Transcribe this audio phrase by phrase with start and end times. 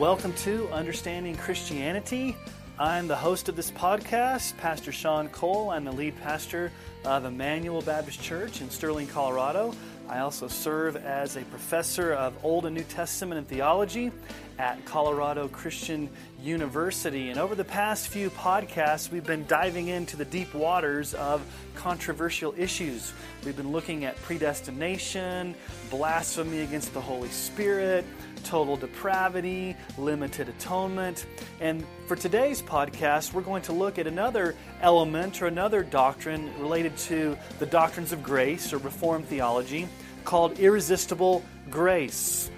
[0.00, 2.34] Welcome to Understanding Christianity.
[2.78, 5.68] I'm the host of this podcast, Pastor Sean Cole.
[5.68, 6.72] I'm the lead pastor
[7.04, 9.74] of Emmanuel Baptist Church in Sterling, Colorado.
[10.08, 14.10] I also serve as a professor of Old and New Testament and theology
[14.58, 16.08] at Colorado Christian
[16.42, 17.28] University.
[17.28, 21.42] And over the past few podcasts, we've been diving into the deep waters of
[21.74, 23.12] controversial issues.
[23.44, 25.54] We've been looking at predestination,
[25.90, 28.06] blasphemy against the Holy Spirit,
[28.44, 31.26] total depravity, limited atonement.
[31.60, 36.96] And for today's podcast, we're going to look at another element or another doctrine related
[36.98, 39.88] to the doctrines of grace or Reformed theology
[40.24, 42.50] called irresistible grace.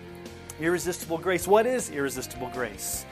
[0.60, 1.46] Irresistible grace.
[1.46, 3.04] What is irresistible grace?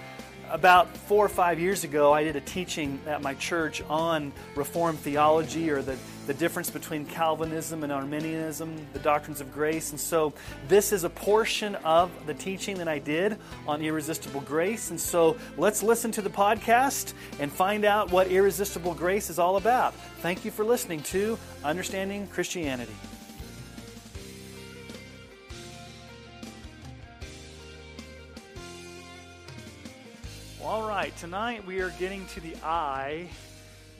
[0.50, 4.98] About four or five years ago, I did a teaching at my church on Reformed
[4.98, 9.92] theology or the, the difference between Calvinism and Arminianism, the doctrines of grace.
[9.92, 10.32] And so,
[10.66, 14.90] this is a portion of the teaching that I did on irresistible grace.
[14.90, 19.56] And so, let's listen to the podcast and find out what irresistible grace is all
[19.56, 19.94] about.
[20.18, 22.94] Thank you for listening to Understanding Christianity.
[30.70, 33.26] All right, tonight we are getting to the I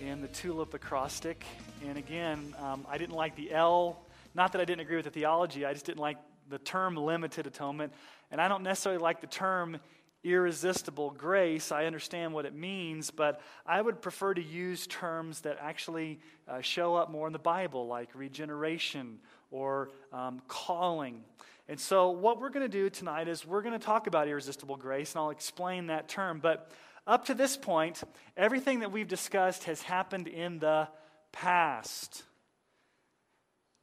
[0.01, 1.45] in the tulip acrostic.
[1.85, 3.99] And again, um, I didn't like the L.
[4.37, 6.17] Not that I didn't agree with the theology, I just didn't like
[6.49, 7.93] the term limited atonement.
[8.31, 9.79] And I don't necessarily like the term
[10.23, 11.73] irresistible grace.
[11.73, 16.61] I understand what it means, but I would prefer to use terms that actually uh,
[16.61, 19.19] show up more in the Bible, like regeneration
[19.51, 21.25] or um, calling.
[21.71, 24.77] And so, what we're going to do tonight is we're going to talk about irresistible
[24.77, 26.41] grace, and I'll explain that term.
[26.41, 26.69] But
[27.07, 28.03] up to this point,
[28.37, 30.89] everything that we've discussed has happened in the
[31.31, 32.25] past.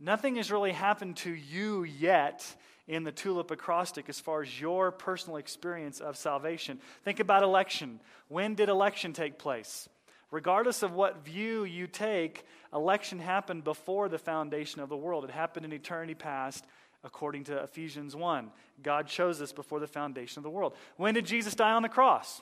[0.02, 2.46] Nothing has really happened to you yet
[2.90, 6.82] in the tulip acrostic as far as your personal experience of salvation.
[7.06, 8.02] Think about election.
[8.28, 9.88] When did election take place?
[10.30, 12.44] Regardless of what view you take,
[12.74, 15.24] election happened before the foundation of the world.
[15.24, 16.66] It happened in eternity past
[17.08, 18.52] according to Ephesians 1.
[18.84, 20.76] God chose us before the foundation of the world.
[20.98, 22.42] When did Jesus die on the cross?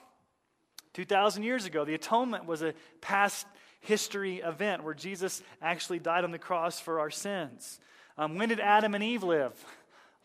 [0.93, 1.85] 2,000 years ago.
[1.85, 3.45] The atonement was a past
[3.79, 7.79] history event where Jesus actually died on the cross for our sins.
[8.17, 9.53] Um, when did Adam and Eve live?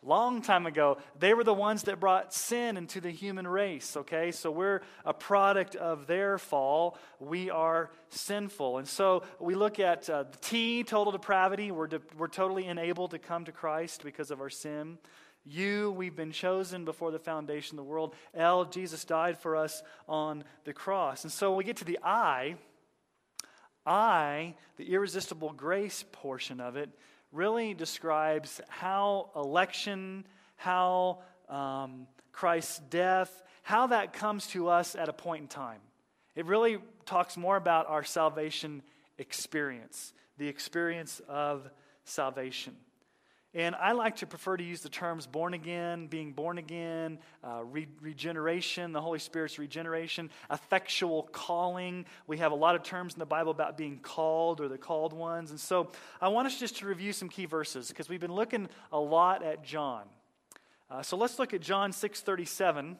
[0.02, 0.98] Long time ago.
[1.18, 4.32] They were the ones that brought sin into the human race, okay?
[4.32, 6.96] So we're a product of their fall.
[7.18, 8.78] We are sinful.
[8.78, 11.70] And so we look at uh, T, total depravity.
[11.70, 14.98] We're, de- we're totally unable to come to Christ because of our sin.
[15.44, 18.14] U, we've been chosen before the foundation of the world.
[18.34, 21.24] L, Jesus died for us on the cross.
[21.24, 22.56] And so when we get to the I.
[23.86, 26.90] I, the irresistible grace portion of it,
[27.32, 30.24] really describes how election,
[30.56, 35.80] how um, Christ's death, how that comes to us at a point in time.
[36.34, 38.82] It really talks more about our salvation
[39.18, 41.68] experience, the experience of
[42.04, 42.76] salvation.
[43.52, 47.64] And I like to prefer to use the terms born again, being born again, uh,
[47.64, 52.06] re- regeneration, the Holy Spirit's regeneration, effectual calling.
[52.28, 55.12] We have a lot of terms in the Bible about being called or the called
[55.12, 55.50] ones.
[55.50, 55.90] And so
[56.20, 59.42] I want us just to review some key verses because we've been looking a lot
[59.42, 60.04] at John.
[60.88, 62.98] Uh, so let's look at John 637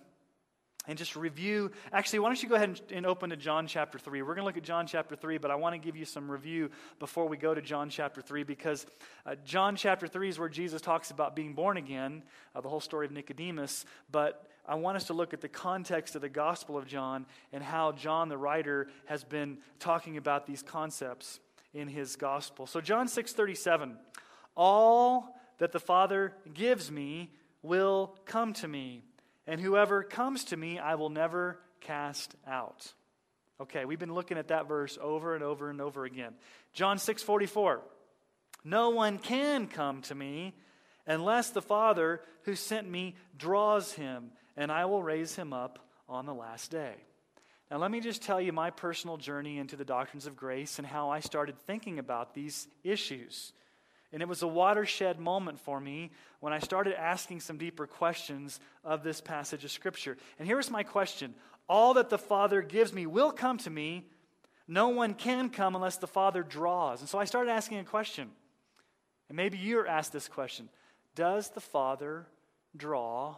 [0.87, 1.71] and just review.
[1.93, 4.23] Actually, why don't you go ahead and, open to John chapter 3?
[4.23, 6.31] We're going to look at John chapter 3, but I want to give you some
[6.31, 8.87] review before we go to John chapter 3 because
[9.27, 12.23] uh, John chapter 3 is where Jesus talks about being born again,
[12.55, 13.85] uh, the whole story of Nicodemus.
[14.11, 17.63] But I want us to look at the context of the Gospel of John and
[17.63, 21.41] how John, the writer, has been talking about these concepts
[21.75, 22.67] in his Gospel.
[22.67, 23.97] So, John 6 37,
[24.57, 27.31] all that the Father gives me
[27.63, 29.03] will come to me
[29.51, 32.93] and whoever comes to me, I will never cast out.
[33.61, 36.35] Okay, we've been looking at that verse over and over and over again.
[36.73, 37.81] John 6 44.
[38.63, 40.55] No one can come to me
[41.05, 46.27] unless the Father who sent me draws him, and I will raise him up on
[46.27, 46.95] the last day.
[47.73, 50.87] Now, let me just tell you my personal journey into the doctrines of grace and
[50.87, 53.53] how I started thinking about these issues.
[54.13, 56.11] And it was a watershed moment for me
[56.41, 60.17] when I started asking some deeper questions of this passage of Scripture.
[60.39, 61.35] And here's my question
[61.69, 64.07] All that the Father gives me will come to me.
[64.67, 67.01] No one can come unless the Father draws.
[67.01, 68.31] And so I started asking a question.
[69.29, 70.69] And maybe you're asked this question
[71.15, 72.27] Does the Father
[72.77, 73.37] draw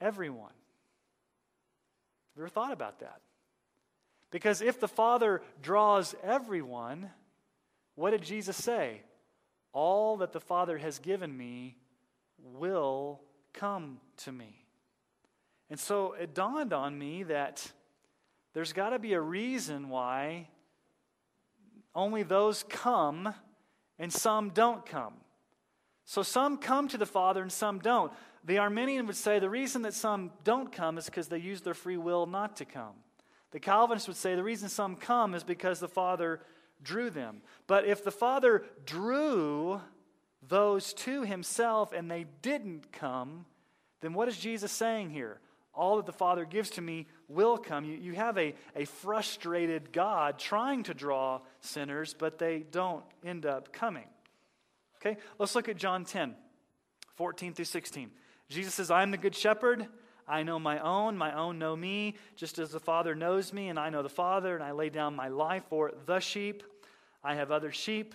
[0.00, 0.52] everyone?
[2.34, 3.20] Have you ever thought about that?
[4.30, 7.10] Because if the Father draws everyone,
[7.94, 9.02] what did Jesus say?
[9.74, 11.76] All that the Father has given me
[12.38, 13.20] will
[13.52, 14.64] come to me.
[15.68, 17.70] And so it dawned on me that
[18.54, 20.48] there's got to be a reason why
[21.94, 23.34] only those come
[23.98, 25.14] and some don't come.
[26.04, 28.12] So some come to the Father and some don't.
[28.44, 31.74] The Arminian would say the reason that some don't come is because they use their
[31.74, 32.94] free will not to come.
[33.52, 36.40] The Calvinist would say the reason some come is because the Father
[36.84, 37.42] drew them.
[37.66, 39.80] But if the Father drew
[40.48, 43.46] those to himself and they didn't come,
[44.00, 45.40] then what is Jesus saying here?
[45.72, 47.84] All that the Father gives to me will come.
[47.84, 53.44] You, you have a, a frustrated God trying to draw sinners, but they don't end
[53.44, 54.06] up coming.
[55.00, 56.34] Okay, let's look at John 10,
[57.16, 58.10] 14 through 16.
[58.48, 59.86] Jesus says, I am the good shepherd.
[60.26, 63.78] I know my own, my own know me, just as the Father knows me, and
[63.78, 66.62] I know the Father, and I lay down my life for the sheep.
[67.24, 68.14] I have other sheep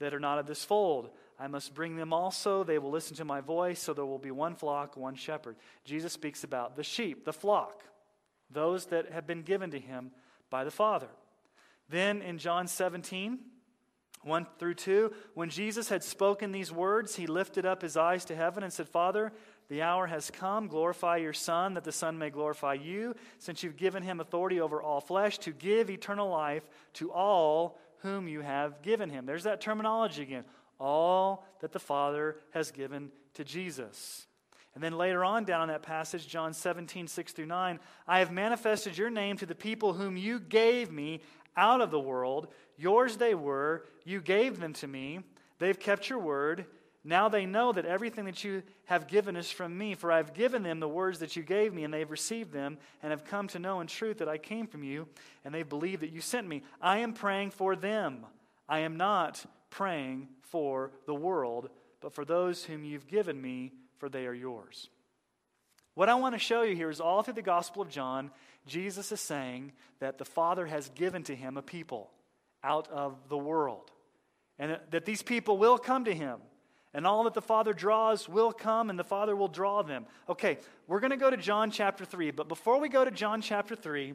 [0.00, 1.10] that are not of this fold.
[1.38, 2.64] I must bring them also.
[2.64, 5.56] They will listen to my voice, so there will be one flock, one shepherd.
[5.84, 7.84] Jesus speaks about the sheep, the flock,
[8.50, 10.10] those that have been given to him
[10.50, 11.08] by the Father.
[11.88, 13.38] Then in John 17,
[14.22, 18.36] 1 through 2, when Jesus had spoken these words, he lifted up his eyes to
[18.36, 19.32] heaven and said, Father,
[19.68, 20.66] the hour has come.
[20.66, 24.82] Glorify your Son, that the Son may glorify you, since you've given him authority over
[24.82, 29.26] all flesh to give eternal life to all whom you have given him.
[29.26, 30.44] There's that terminology again.
[30.78, 34.26] All that the Father has given to Jesus.
[34.74, 38.30] And then later on down in that passage, John 17, 6 through 9, I have
[38.30, 41.20] manifested your name to the people whom you gave me
[41.56, 42.48] out of the world.
[42.76, 43.86] Yours they were.
[44.04, 45.20] You gave them to me.
[45.58, 46.66] They've kept your word.
[47.02, 50.34] Now they know that everything that you have given is from me, for I have
[50.34, 53.48] given them the words that you gave me, and they've received them, and have come
[53.48, 55.08] to know in truth that I came from you,
[55.44, 56.62] and they believe that you sent me.
[56.80, 58.26] I am praying for them.
[58.68, 61.70] I am not praying for the world,
[62.00, 64.90] but for those whom you've given me, for they are yours.
[65.94, 68.30] What I want to show you here is all through the Gospel of John,
[68.66, 72.10] Jesus is saying that the Father has given to him a people
[72.62, 73.90] out of the world,
[74.58, 76.40] and that these people will come to him.
[76.92, 80.06] And all that the Father draws will come, and the Father will draw them.
[80.28, 80.58] Okay,
[80.88, 82.32] we're going to go to John chapter 3.
[82.32, 84.14] But before we go to John chapter 3,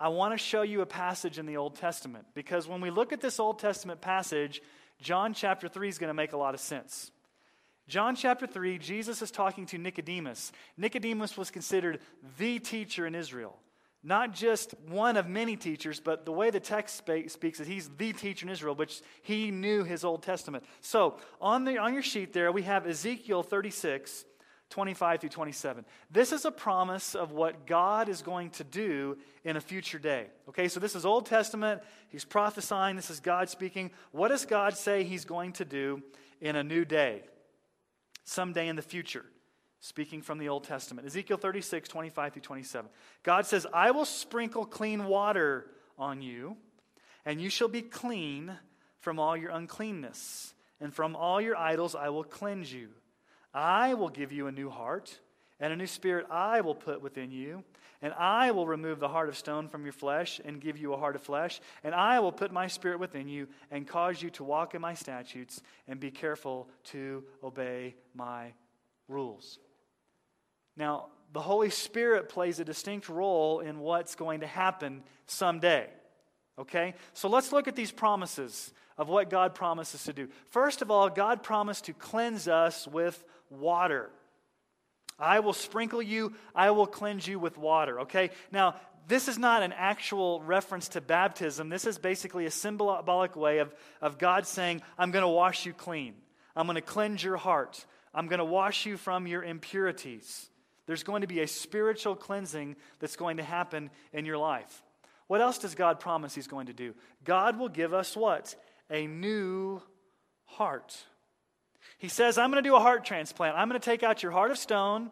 [0.00, 2.26] I want to show you a passage in the Old Testament.
[2.34, 4.60] Because when we look at this Old Testament passage,
[5.00, 7.12] John chapter 3 is going to make a lot of sense.
[7.86, 10.52] John chapter 3, Jesus is talking to Nicodemus.
[10.76, 12.00] Nicodemus was considered
[12.36, 13.58] the teacher in Israel.
[14.08, 18.14] Not just one of many teachers, but the way the text speaks is he's the
[18.14, 20.64] teacher in Israel, which he knew his Old Testament.
[20.80, 24.24] So on, the, on your sheet there, we have Ezekiel 36,
[24.70, 25.84] 25 through 27.
[26.10, 30.28] This is a promise of what God is going to do in a future day.
[30.48, 31.82] Okay, so this is Old Testament.
[32.08, 32.96] He's prophesying.
[32.96, 33.90] This is God speaking.
[34.12, 36.02] What does God say he's going to do
[36.40, 37.24] in a new day?
[38.24, 39.26] Someday in the future.
[39.80, 41.06] Speaking from the Old Testament.
[41.06, 42.90] Ezekiel 36, 25 through 27.
[43.22, 45.66] God says, I will sprinkle clean water
[45.96, 46.56] on you,
[47.24, 48.56] and you shall be clean
[48.98, 52.88] from all your uncleanness, and from all your idols I will cleanse you.
[53.54, 55.16] I will give you a new heart,
[55.60, 57.64] and a new spirit I will put within you.
[58.00, 60.96] And I will remove the heart of stone from your flesh and give you a
[60.96, 61.60] heart of flesh.
[61.82, 64.94] And I will put my spirit within you and cause you to walk in my
[64.94, 68.52] statutes and be careful to obey my
[69.08, 69.58] rules.
[70.78, 75.88] Now, the Holy Spirit plays a distinct role in what's going to happen someday.
[76.58, 76.94] Okay?
[77.12, 80.28] So let's look at these promises of what God promises to do.
[80.50, 84.10] First of all, God promised to cleanse us with water.
[85.18, 88.00] I will sprinkle you, I will cleanse you with water.
[88.02, 88.30] Okay?
[88.52, 88.76] Now,
[89.08, 91.70] this is not an actual reference to baptism.
[91.70, 95.72] This is basically a symbolic way of, of God saying, I'm going to wash you
[95.72, 96.14] clean.
[96.54, 97.84] I'm going to cleanse your heart.
[98.14, 100.50] I'm going to wash you from your impurities.
[100.88, 104.82] There's going to be a spiritual cleansing that's going to happen in your life.
[105.26, 106.94] What else does God promise He's going to do?
[107.26, 108.56] God will give us what?
[108.90, 109.82] A new
[110.46, 110.96] heart.
[111.98, 113.54] He says, I'm going to do a heart transplant.
[113.54, 115.10] I'm going to take out your heart of stone.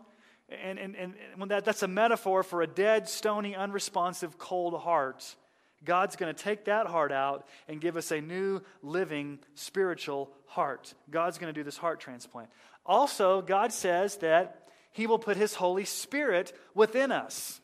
[0.48, 5.36] And, and, and when that, that's a metaphor for a dead, stony, unresponsive, cold heart.
[5.84, 10.94] God's going to take that heart out and give us a new, living, spiritual heart.
[11.10, 12.48] God's going to do this heart transplant.
[12.86, 14.65] Also, God says that
[14.96, 17.60] He will put His Holy Spirit within us.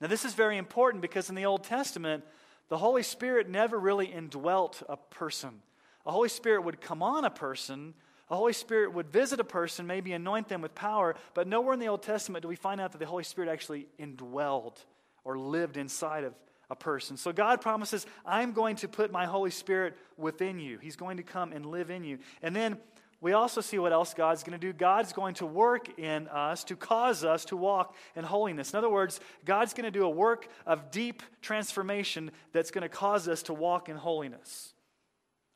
[0.00, 2.24] Now, this is very important because in the Old Testament,
[2.70, 5.60] the Holy Spirit never really indwelt a person.
[6.06, 7.92] A Holy Spirit would come on a person,
[8.30, 11.80] the Holy Spirit would visit a person, maybe anoint them with power, but nowhere in
[11.80, 14.78] the Old Testament do we find out that the Holy Spirit actually indwelled
[15.24, 16.32] or lived inside of
[16.70, 17.18] a person.
[17.18, 20.78] So God promises, I'm going to put my Holy Spirit within you.
[20.78, 22.20] He's going to come and live in you.
[22.40, 22.78] And then
[23.22, 24.72] we also see what else God's going to do.
[24.72, 28.72] God's going to work in us to cause us to walk in holiness.
[28.72, 32.88] In other words, God's going to do a work of deep transformation that's going to
[32.88, 34.74] cause us to walk in holiness.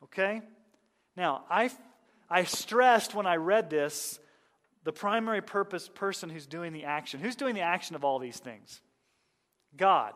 [0.04, 0.42] Okay?
[1.16, 1.70] Now, I,
[2.30, 4.20] I stressed when I read this
[4.84, 7.18] the primary purpose person who's doing the action.
[7.18, 8.80] Who's doing the action of all these things?
[9.76, 10.12] God.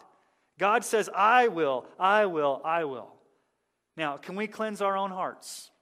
[0.57, 3.13] God says, I will, I will, I will.
[3.97, 5.73] Now, can we cleanse our own hearts?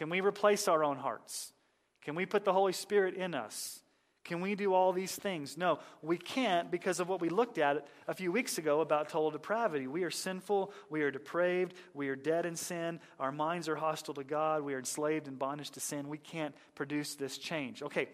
[0.00, 1.52] Can we replace our own hearts?
[2.00, 3.82] Can we put the Holy Spirit in us?
[4.24, 5.58] Can we do all these things?
[5.58, 9.30] No, we can't because of what we looked at a few weeks ago about total
[9.30, 9.88] depravity.
[9.88, 14.14] We are sinful, we are depraved, we are dead in sin, our minds are hostile
[14.14, 16.08] to God, we are enslaved and bondage to sin.
[16.08, 17.82] We can't produce this change.
[17.82, 18.08] Okay,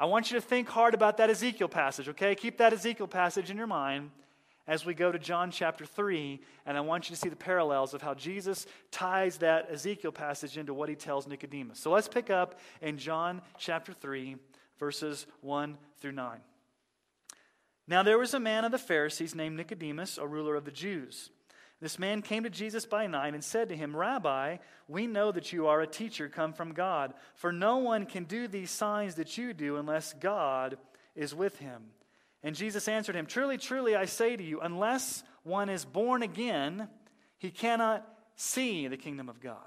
[0.00, 2.34] I want you to think hard about that Ezekiel passage, okay?
[2.34, 4.10] Keep that Ezekiel passage in your mind
[4.66, 7.94] as we go to John chapter 3, and I want you to see the parallels
[7.94, 11.80] of how Jesus ties that Ezekiel passage into what he tells Nicodemus.
[11.80, 14.36] So let's pick up in John chapter 3,
[14.78, 16.38] verses 1 through 9.
[17.88, 21.30] Now there was a man of the Pharisees named Nicodemus, a ruler of the Jews.
[21.80, 25.52] This man came to Jesus by night and said to him, Rabbi, we know that
[25.52, 29.38] you are a teacher come from God, for no one can do these signs that
[29.38, 30.76] you do unless God
[31.16, 31.82] is with him.
[32.42, 36.88] And Jesus answered him, Truly, truly, I say to you, unless one is born again,
[37.38, 38.06] he cannot
[38.36, 39.58] see the kingdom of God.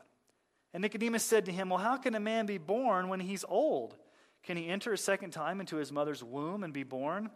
[0.74, 3.96] And Nicodemus said to him, Well, how can a man be born when he's old?
[4.44, 7.30] Can he enter a second time into his mother's womb and be born?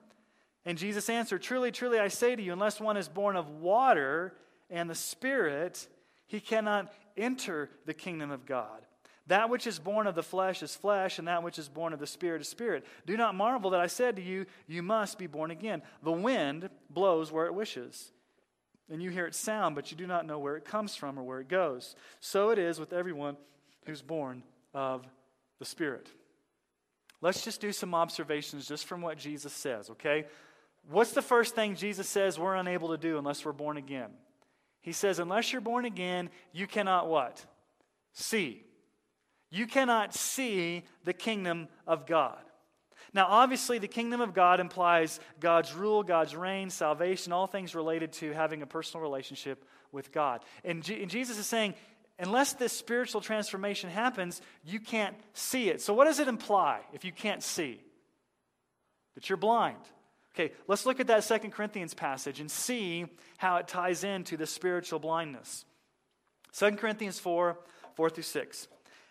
[0.65, 4.33] And Jesus answered, Truly, truly, I say to you, unless one is born of water
[4.69, 5.87] and the Spirit,
[6.25, 8.85] he cannot enter the kingdom of God.
[9.27, 11.99] That which is born of the flesh is flesh, and that which is born of
[11.99, 12.85] the Spirit is spirit.
[13.05, 15.81] Do not marvel that I said to you, You must be born again.
[16.01, 18.11] The wind blows where it wishes,
[18.89, 21.23] and you hear its sound, but you do not know where it comes from or
[21.23, 21.95] where it goes.
[22.21, 23.35] So it is with everyone
[23.85, 24.43] who's born
[24.73, 25.05] of
[25.59, 26.09] the Spirit.
[27.19, 30.25] Let's just do some observations just from what Jesus says, okay?
[30.89, 34.11] What's the first thing Jesus says we're unable to do unless we're born again?
[34.79, 37.43] He says, Unless you're born again, you cannot what?
[38.13, 38.63] See.
[39.49, 42.39] You cannot see the kingdom of God.
[43.13, 48.11] Now, obviously, the kingdom of God implies God's rule, God's reign, salvation, all things related
[48.13, 50.43] to having a personal relationship with God.
[50.63, 51.75] And, G- and Jesus is saying,
[52.19, 55.81] unless this spiritual transformation happens, you can't see it.
[55.81, 57.81] So, what does it imply if you can't see?
[59.15, 59.77] That you're blind.
[60.35, 64.45] Okay, let's look at that Second Corinthians passage and see how it ties into the
[64.45, 65.65] spiritual blindness.
[66.51, 67.57] Second Corinthians 4
[67.95, 68.67] 4 through 6.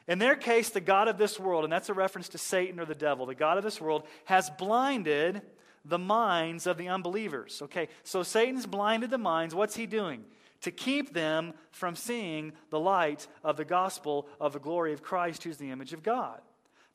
[0.09, 2.85] In their case, the God of this world, and that's a reference to Satan or
[2.85, 5.43] the devil, the God of this world has blinded
[5.85, 7.61] the minds of the unbelievers.
[7.63, 9.55] Okay, so Satan's blinded the minds.
[9.55, 10.25] What's he doing?
[10.63, 15.45] To keep them from seeing the light of the gospel of the glory of Christ,
[15.45, 16.41] who's the image of God.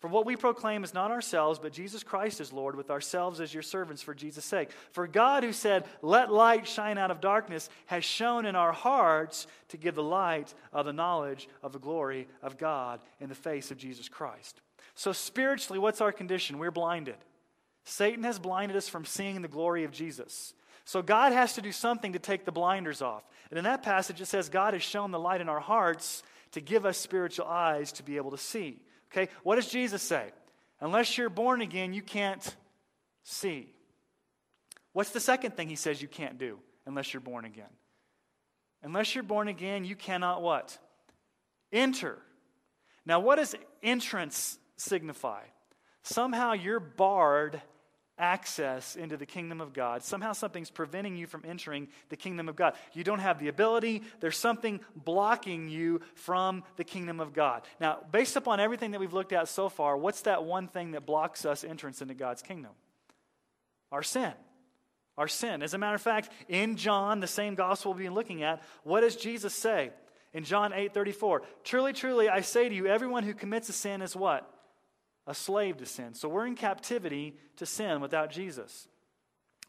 [0.01, 3.53] For what we proclaim is not ourselves, but Jesus Christ is Lord, with ourselves as
[3.53, 4.71] your servants for Jesus' sake.
[4.93, 9.45] For God, who said, Let light shine out of darkness, has shown in our hearts
[9.69, 13.69] to give the light of the knowledge of the glory of God in the face
[13.69, 14.59] of Jesus Christ.
[14.95, 16.57] So, spiritually, what's our condition?
[16.57, 17.17] We're blinded.
[17.83, 20.55] Satan has blinded us from seeing the glory of Jesus.
[20.83, 23.23] So, God has to do something to take the blinders off.
[23.51, 26.59] And in that passage, it says, God has shown the light in our hearts to
[26.59, 28.81] give us spiritual eyes to be able to see.
[29.11, 30.31] Okay, what does Jesus say?
[30.79, 32.55] Unless you're born again, you can't
[33.23, 33.73] see.
[34.93, 37.69] What's the second thing he says you can't do unless you're born again?
[38.83, 40.77] Unless you're born again, you cannot what?
[41.71, 42.17] Enter.
[43.05, 45.41] Now, what does entrance signify?
[46.03, 47.61] Somehow you're barred
[48.21, 50.03] access into the kingdom of God.
[50.03, 52.75] Somehow something's preventing you from entering the kingdom of God.
[52.93, 57.63] You don't have the ability, there's something blocking you from the kingdom of God.
[57.79, 61.05] Now, based upon everything that we've looked at so far, what's that one thing that
[61.05, 62.71] blocks us entrance into God's kingdom?
[63.91, 64.33] Our sin.
[65.17, 65.63] Our sin.
[65.63, 69.01] As a matter of fact, in John, the same gospel we've been looking at, what
[69.01, 69.91] does Jesus say?
[70.33, 74.01] In John 8 34, truly, truly, I say to you, everyone who commits a sin
[74.01, 74.49] is what?
[75.31, 76.13] A slave to sin.
[76.13, 78.89] So we're in captivity to sin without Jesus.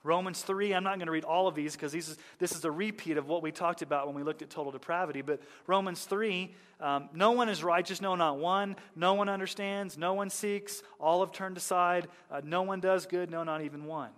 [0.03, 3.17] Romans 3, I'm not going to read all of these because this is a repeat
[3.17, 5.23] of what we talked about when we looked at total depravity.
[5.23, 8.75] But Romans 3, um, no one is righteous, no, not one.
[8.97, 10.83] No one understands, no one seeks.
[10.99, 12.09] All have turned aside.
[12.29, 14.11] Uh, no one does good, no, not even one.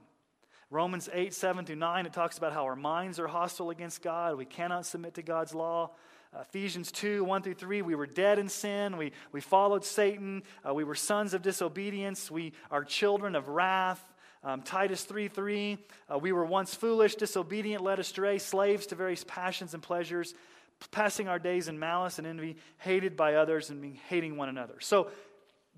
[0.71, 4.39] Romans 8, 7 through 9, it talks about how our minds are hostile against God.
[4.39, 5.91] We cannot submit to God's law.
[6.41, 8.97] Ephesians 2 1 through 3, we were dead in sin.
[8.97, 10.43] We, we followed Satan.
[10.67, 12.31] Uh, we were sons of disobedience.
[12.31, 14.05] We are children of wrath.
[14.43, 15.79] Um, Titus 3 3,
[16.13, 20.35] uh, we were once foolish, disobedient, led astray, slaves to various passions and pleasures.
[20.91, 24.75] passing our days in malice and envy, hated by others, and being hating one another.
[24.81, 25.09] So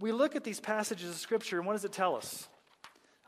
[0.00, 2.48] we look at these passages of Scripture, and what does it tell us?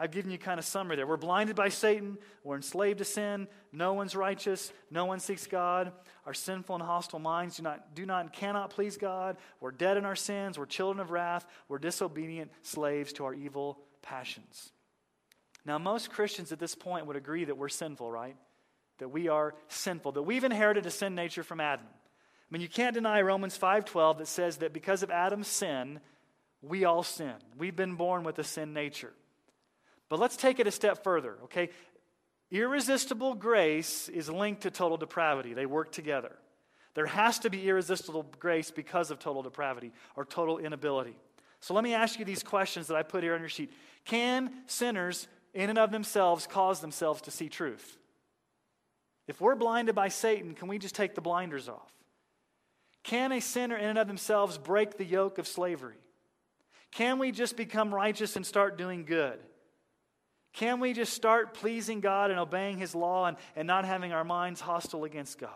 [0.00, 1.06] I've given you kind of summary there.
[1.06, 2.18] We're blinded by Satan.
[2.44, 3.48] We're enslaved to sin.
[3.72, 4.72] No one's righteous.
[4.90, 5.92] No one seeks God.
[6.28, 9.38] Our sinful and hostile minds do not, do not and cannot please God.
[9.60, 10.58] We're dead in our sins.
[10.58, 11.46] We're children of wrath.
[11.68, 14.72] We're disobedient slaves to our evil passions.
[15.64, 18.36] Now, most Christians at this point would agree that we're sinful, right?
[18.98, 21.86] That we are sinful, that we've inherited a sin nature from Adam.
[21.88, 25.98] I mean, you can't deny Romans 5:12 that says that because of Adam's sin,
[26.60, 27.36] we all sin.
[27.56, 29.14] We've been born with a sin nature.
[30.10, 31.70] But let's take it a step further, okay?
[32.50, 36.32] Irresistible grace is linked to total depravity, they work together.
[36.94, 41.16] There has to be irresistible grace because of total depravity or total inability.
[41.60, 43.72] So let me ask you these questions that I put here on your sheet.
[44.04, 47.98] Can sinners, in and of themselves, cause themselves to see truth?
[49.26, 51.92] If we're blinded by Satan, can we just take the blinders off?
[53.02, 55.98] Can a sinner, in and of themselves, break the yoke of slavery?
[56.90, 59.38] Can we just become righteous and start doing good?
[60.52, 64.24] Can we just start pleasing God and obeying His law and, and not having our
[64.24, 65.50] minds hostile against God?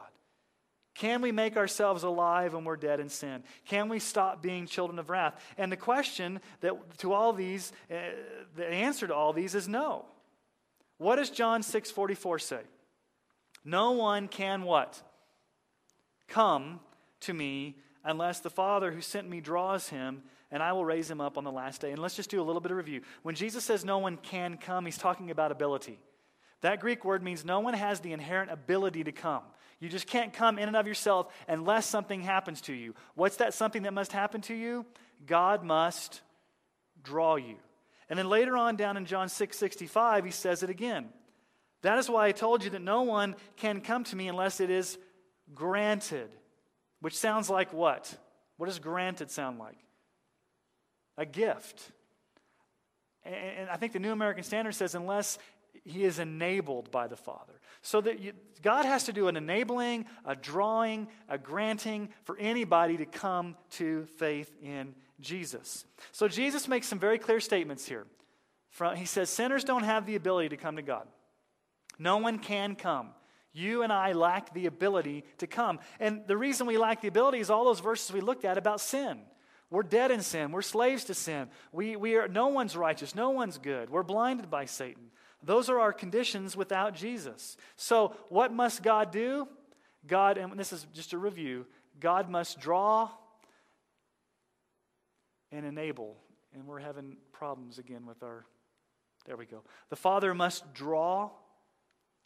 [0.94, 3.42] Can we make ourselves alive when we're dead in sin?
[3.66, 5.34] Can we stop being children of wrath?
[5.56, 7.94] And the question that to all these, uh,
[8.56, 10.04] the answer to all these is no.
[10.98, 12.60] What does John 6:44 say?
[13.64, 15.02] No one can what?
[16.28, 16.80] Come
[17.20, 20.22] to me unless the Father who sent me draws him,
[20.52, 21.90] and I will raise him up on the last day.
[21.90, 23.00] And let's just do a little bit of review.
[23.22, 25.98] When Jesus says no one can come, he's talking about ability.
[26.60, 29.42] That Greek word means no one has the inherent ability to come.
[29.80, 32.94] You just can't come in and of yourself unless something happens to you.
[33.14, 34.86] What's that something that must happen to you?
[35.26, 36.20] God must
[37.02, 37.56] draw you.
[38.08, 41.08] And then later on down in John 6 65, he says it again.
[41.80, 44.70] That is why I told you that no one can come to me unless it
[44.70, 44.98] is
[45.54, 46.30] granted.
[47.00, 48.14] Which sounds like what?
[48.58, 49.78] What does granted sound like?
[51.16, 51.90] A gift.
[53.24, 55.38] And I think the New American Standard says, unless
[55.84, 57.52] he is enabled by the Father.
[57.82, 62.96] So that you, God has to do an enabling, a drawing, a granting for anybody
[62.98, 65.84] to come to faith in Jesus.
[66.12, 68.06] So Jesus makes some very clear statements here.
[68.70, 71.06] From, he says, Sinners don't have the ability to come to God.
[71.98, 73.10] No one can come.
[73.52, 75.78] You and I lack the ability to come.
[76.00, 78.80] And the reason we lack the ability is all those verses we looked at about
[78.80, 79.20] sin.
[79.72, 80.52] We're dead in sin.
[80.52, 81.48] We're slaves to sin.
[81.72, 83.14] We, we are, no one's righteous.
[83.14, 83.88] No one's good.
[83.88, 85.04] We're blinded by Satan.
[85.42, 87.56] Those are our conditions without Jesus.
[87.76, 89.48] So, what must God do?
[90.06, 91.64] God, and this is just a review,
[91.98, 93.08] God must draw
[95.50, 96.18] and enable.
[96.54, 98.44] And we're having problems again with our,
[99.24, 99.62] there we go.
[99.88, 101.30] The Father must draw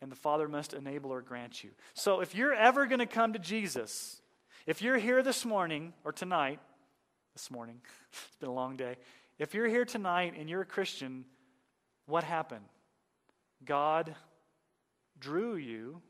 [0.03, 1.71] and the Father must enable or grant you.
[1.95, 4.21] So, if you're ever going to come to Jesus,
[4.67, 6.59] if you're here this morning or tonight
[7.37, 7.79] this morning.
[8.13, 8.97] it's been a long day.
[9.39, 11.27] If you're here tonight and you're a Christian,
[12.07, 12.65] what happened?
[13.63, 14.15] God
[15.21, 16.01] drew you,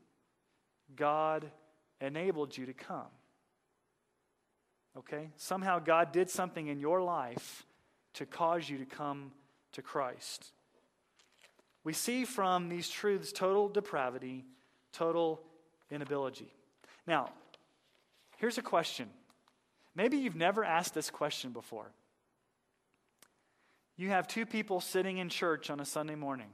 [0.95, 1.51] God
[1.99, 3.11] enabled you to come.
[4.97, 5.27] Okay?
[5.35, 7.65] Somehow God did something in your life
[8.13, 9.31] to cause you to come
[9.73, 10.53] to Christ.
[11.83, 14.45] We see from these truths total depravity,
[14.93, 15.41] total
[15.91, 16.53] inability.
[17.05, 17.31] Now,
[18.37, 19.09] here's a question
[19.97, 21.91] Maybe you've never asked this question before.
[23.97, 26.49] You have two people sitting in church on a Sunday morning,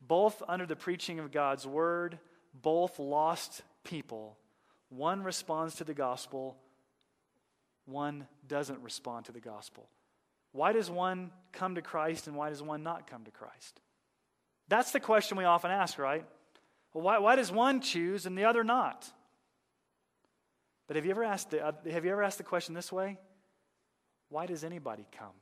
[0.00, 2.18] both under the preaching of God's word,
[2.54, 4.38] both lost people.
[4.88, 6.56] One responds to the gospel,
[7.84, 9.86] one doesn't respond to the gospel.
[10.52, 13.78] Why does one come to Christ and why does one not come to Christ?
[14.68, 16.24] That's the question we often ask, right?
[16.94, 19.12] Well, why, why does one choose and the other not?
[20.90, 23.16] But have you ever asked the, uh, have you ever asked the question this way?
[24.28, 25.36] Why does anybody come?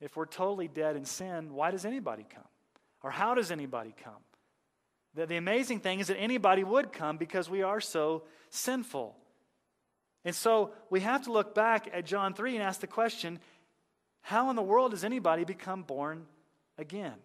[0.00, 2.48] If we're totally dead in sin, why does anybody come?
[3.02, 4.22] Or how does anybody come?
[5.14, 9.14] The, the amazing thing is that anybody would come because we are so sinful.
[10.24, 13.40] And so we have to look back at John 3 and ask the question
[14.22, 16.24] how in the world does anybody become born
[16.78, 17.16] again?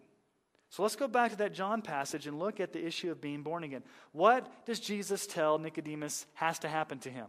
[0.70, 3.42] So let's go back to that John passage and look at the issue of being
[3.42, 3.82] born again.
[4.12, 7.26] What does Jesus tell Nicodemus has to happen to him?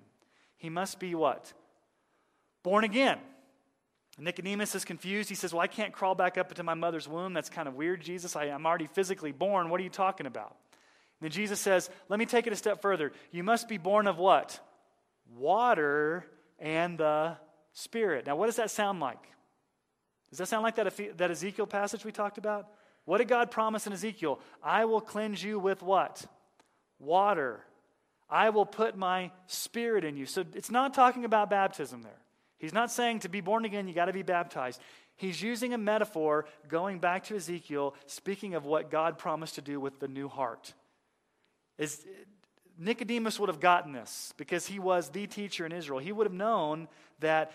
[0.58, 1.54] He must be what?
[2.64, 3.20] Born again.
[4.18, 5.30] Nicodemus is confused.
[5.30, 7.34] He says, Well, I can't crawl back up into my mother's womb.
[7.34, 8.36] That's kind of weird, Jesus.
[8.36, 9.70] I, am already physically born.
[9.70, 10.58] What are you talking about?
[11.22, 13.14] And then Jesus says, Let me take it a step further.
[13.32, 14.60] You must be born of what?
[15.38, 16.26] Water
[16.60, 17.38] and the
[17.72, 18.26] Spirit.
[18.26, 19.22] Now, what does that sound like?
[20.30, 22.68] Does that sound like that, that Ezekiel passage we talked about?
[23.10, 24.40] What did God promise in Ezekiel?
[24.62, 26.24] I will cleanse you with what?
[27.00, 27.60] Water.
[28.30, 30.28] I will put my spirit in you.
[30.28, 32.22] So it's not talking about baptism there.
[32.60, 34.80] He's not saying to be born again, you got to be baptized.
[35.16, 39.80] He's using a metaphor going back to Ezekiel, speaking of what God promised to do
[39.80, 40.76] with the new heart.
[41.80, 42.06] Is,
[42.78, 45.98] Nicodemus would have gotten this because he was the teacher in Israel.
[45.98, 46.88] He would have known
[47.22, 47.54] that,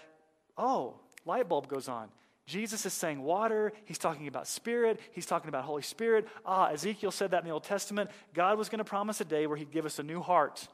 [0.59, 2.09] oh, light bulb goes on.
[2.47, 3.73] Jesus is saying water.
[3.87, 5.01] He's talking about spirit.
[5.13, 6.29] He's talking about Holy Spirit.
[6.45, 8.11] Ah, Ezekiel said that in the Old Testament.
[8.35, 10.69] God was going to promise a day where he'd give us a new heart.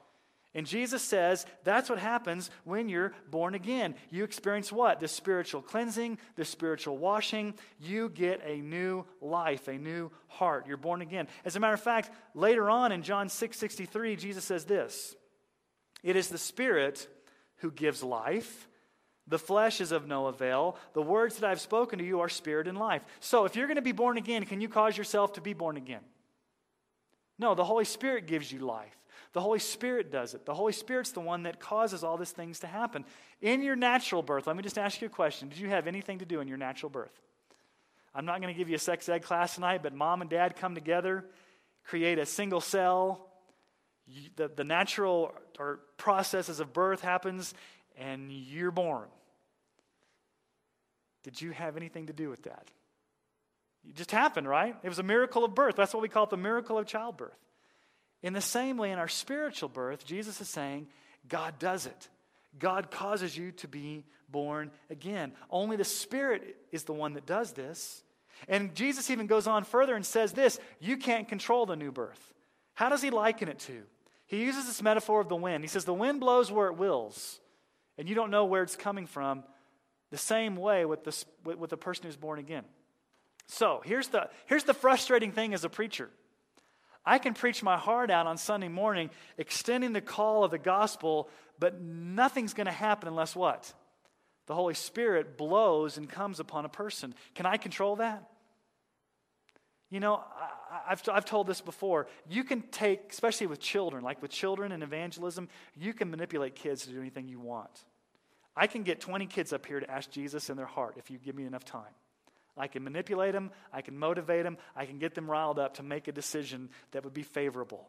[0.52, 3.94] And Jesus says that's what happens when you're born again.
[4.10, 4.98] You experience what?
[4.98, 7.54] The spiritual cleansing, the spiritual washing.
[7.78, 10.66] You get a new life, a new heart.
[10.66, 11.28] You're born again.
[11.44, 15.14] As a matter of fact, later on in John 6 63, Jesus says this
[16.02, 17.06] It is the Spirit
[17.58, 18.66] who gives life.
[19.30, 20.76] The flesh is of no avail.
[20.92, 23.02] The words that I've spoken to you are spirit and life.
[23.20, 25.76] So, if you're going to be born again, can you cause yourself to be born
[25.76, 26.00] again?
[27.38, 28.96] No, the Holy Spirit gives you life.
[29.32, 30.44] The Holy Spirit does it.
[30.44, 33.04] The Holy Spirit's the one that causes all these things to happen.
[33.40, 35.48] In your natural birth, let me just ask you a question.
[35.48, 37.16] Did you have anything to do in your natural birth?
[38.12, 40.56] I'm not going to give you a sex ed class tonight, but mom and dad
[40.56, 41.24] come together,
[41.84, 43.28] create a single cell.
[44.34, 47.54] the, the natural or processes of birth happens,
[47.96, 49.06] and you're born.
[51.22, 52.68] Did you have anything to do with that?
[53.88, 54.76] It just happened, right?
[54.82, 55.76] It was a miracle of birth.
[55.76, 57.38] That's what we call it the miracle of childbirth.
[58.22, 60.88] In the same way, in our spiritual birth, Jesus is saying,
[61.28, 62.08] God does it.
[62.58, 65.32] God causes you to be born again.
[65.50, 68.02] Only the Spirit is the one that does this.
[68.48, 72.34] And Jesus even goes on further and says this you can't control the new birth.
[72.74, 73.82] How does he liken it to?
[74.26, 75.64] He uses this metaphor of the wind.
[75.64, 77.40] He says, The wind blows where it wills,
[77.98, 79.44] and you don't know where it's coming from.
[80.10, 81.24] The same way with the,
[81.56, 82.64] with the person who's born again.
[83.46, 86.10] So here's the, here's the frustrating thing as a preacher
[87.04, 91.28] I can preach my heart out on Sunday morning, extending the call of the gospel,
[91.58, 93.72] but nothing's going to happen unless what?
[94.46, 97.14] The Holy Spirit blows and comes upon a person.
[97.34, 98.28] Can I control that?
[99.90, 100.22] You know,
[100.86, 102.06] I, have I've told this before.
[102.28, 106.84] You can take, especially with children, like with children and evangelism, you can manipulate kids
[106.84, 107.70] to do anything you want.
[108.56, 111.18] I can get 20 kids up here to ask Jesus in their heart if you
[111.18, 111.94] give me enough time.
[112.56, 115.82] I can manipulate them, I can motivate them, I can get them riled up to
[115.82, 117.88] make a decision that would be favorable.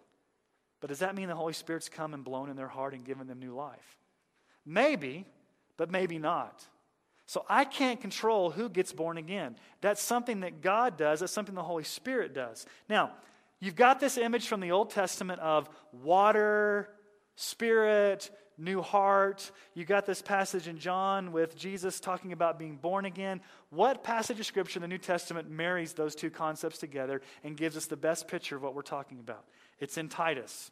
[0.80, 3.28] But does that mean the Holy Spirit's come and blown in their heart and given
[3.28, 3.98] them new life?
[4.66, 5.26] Maybe,
[5.78, 6.64] but maybe not.
[7.26, 9.56] So I can't control who gets born again.
[9.80, 12.66] That's something that God does, that's something the Holy Spirit does.
[12.90, 13.12] Now,
[13.60, 16.90] you've got this image from the Old Testament of water,
[17.36, 19.52] spirit, new heart.
[19.74, 23.42] You got this passage in John with Jesus talking about being born again.
[23.70, 27.78] What passage of Scripture in the New Testament marries those two concepts together and gives
[27.78, 29.46] us the best picture of what we're talking about?
[29.80, 30.72] It's in Titus.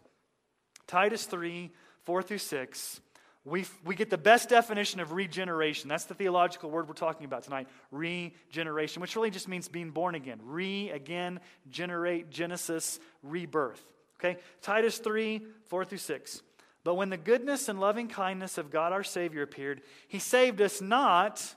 [0.87, 1.71] Titus 3
[2.05, 3.01] 4 through 6.
[3.45, 5.87] We, we get the best definition of regeneration.
[5.87, 10.15] That's the theological word we're talking about tonight regeneration, which really just means being born
[10.15, 10.39] again.
[10.43, 11.39] Re, again,
[11.69, 13.83] generate, Genesis, rebirth.
[14.19, 14.39] Okay?
[14.61, 16.41] Titus 3 4 through 6.
[16.83, 20.81] But when the goodness and loving kindness of God our Savior appeared, He saved us
[20.81, 21.55] not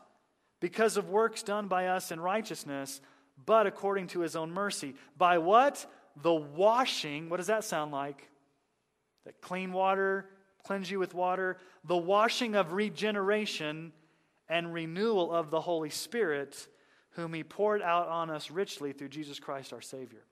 [0.61, 3.01] because of works done by us in righteousness,
[3.45, 4.95] but according to His own mercy.
[5.17, 5.87] By what?
[6.23, 7.29] The washing.
[7.29, 8.29] What does that sound like?
[9.25, 10.27] That clean water,
[10.65, 11.59] cleanse you with water.
[11.85, 13.93] The washing of regeneration
[14.49, 16.67] and renewal of the Holy Spirit,
[17.11, 20.25] whom He poured out on us richly through Jesus Christ our Savior.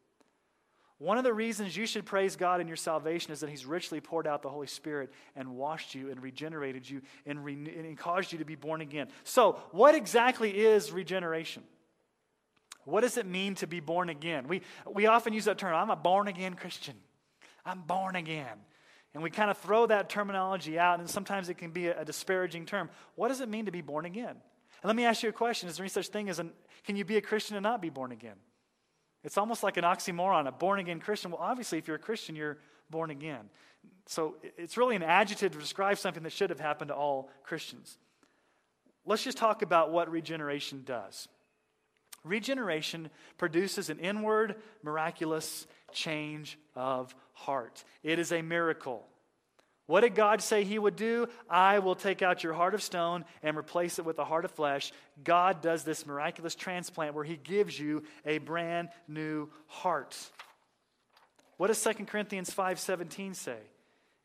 [1.01, 4.03] One of the reasons you should praise God in your salvation is that He's richly
[4.03, 8.33] poured out the Holy Spirit and washed you and regenerated you and, re- and caused
[8.33, 9.09] you to be born again.
[9.25, 11.63] So, what exactly is regeneration?
[12.85, 14.47] What does it mean to be born again?
[14.47, 14.61] We,
[14.93, 16.97] we often use that term I'm a born again Christian.
[17.65, 18.59] I'm born again.
[19.15, 22.05] And we kind of throw that terminology out, and sometimes it can be a, a
[22.05, 22.91] disparaging term.
[23.15, 24.29] What does it mean to be born again?
[24.29, 26.53] And let me ask you a question Is there any such thing as an,
[26.85, 28.37] can you be a Christian and not be born again?
[29.23, 31.31] It's almost like an oxymoron, a born again Christian.
[31.31, 32.59] Well, obviously, if you're a Christian, you're
[32.91, 33.51] born again.
[34.07, 37.99] So it's really an adjective to describe something that should have happened to all Christians.
[39.05, 41.29] Let's just talk about what regeneration does.
[42.25, 47.85] Regeneration produces an inward, miraculous change of heart.
[48.03, 49.07] It is a miracle.
[49.91, 51.27] What did God say He would do?
[51.51, 54.53] I will take out your heart of stone and replace it with a heart of
[54.53, 54.93] flesh.
[55.25, 60.17] God does this miraculous transplant where He gives you a brand new heart.
[61.57, 63.59] What does 2 Corinthians 5:17 say?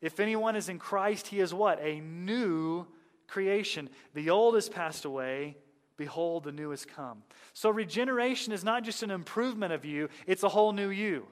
[0.00, 1.80] If anyone is in Christ, he is what?
[1.82, 2.86] A new
[3.26, 3.90] creation.
[4.14, 5.56] The old has passed away.
[5.96, 7.24] Behold, the new has come.
[7.54, 11.26] So regeneration is not just an improvement of you, it's a whole new you.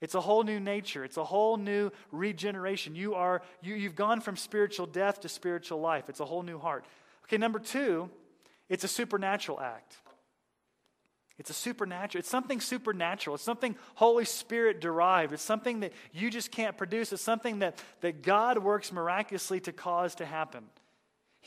[0.00, 1.04] It's a whole new nature.
[1.04, 2.94] It's a whole new regeneration.
[2.94, 6.08] You are, you, you've gone from spiritual death to spiritual life.
[6.08, 6.84] It's a whole new heart.
[7.24, 8.08] Okay, number two,
[8.68, 9.96] it's a supernatural act.
[11.38, 12.20] It's a supernatural.
[12.20, 13.34] It's something supernatural.
[13.34, 15.32] It's something Holy Spirit derived.
[15.32, 17.12] It's something that you just can't produce.
[17.12, 20.64] It's something that, that God works miraculously to cause to happen.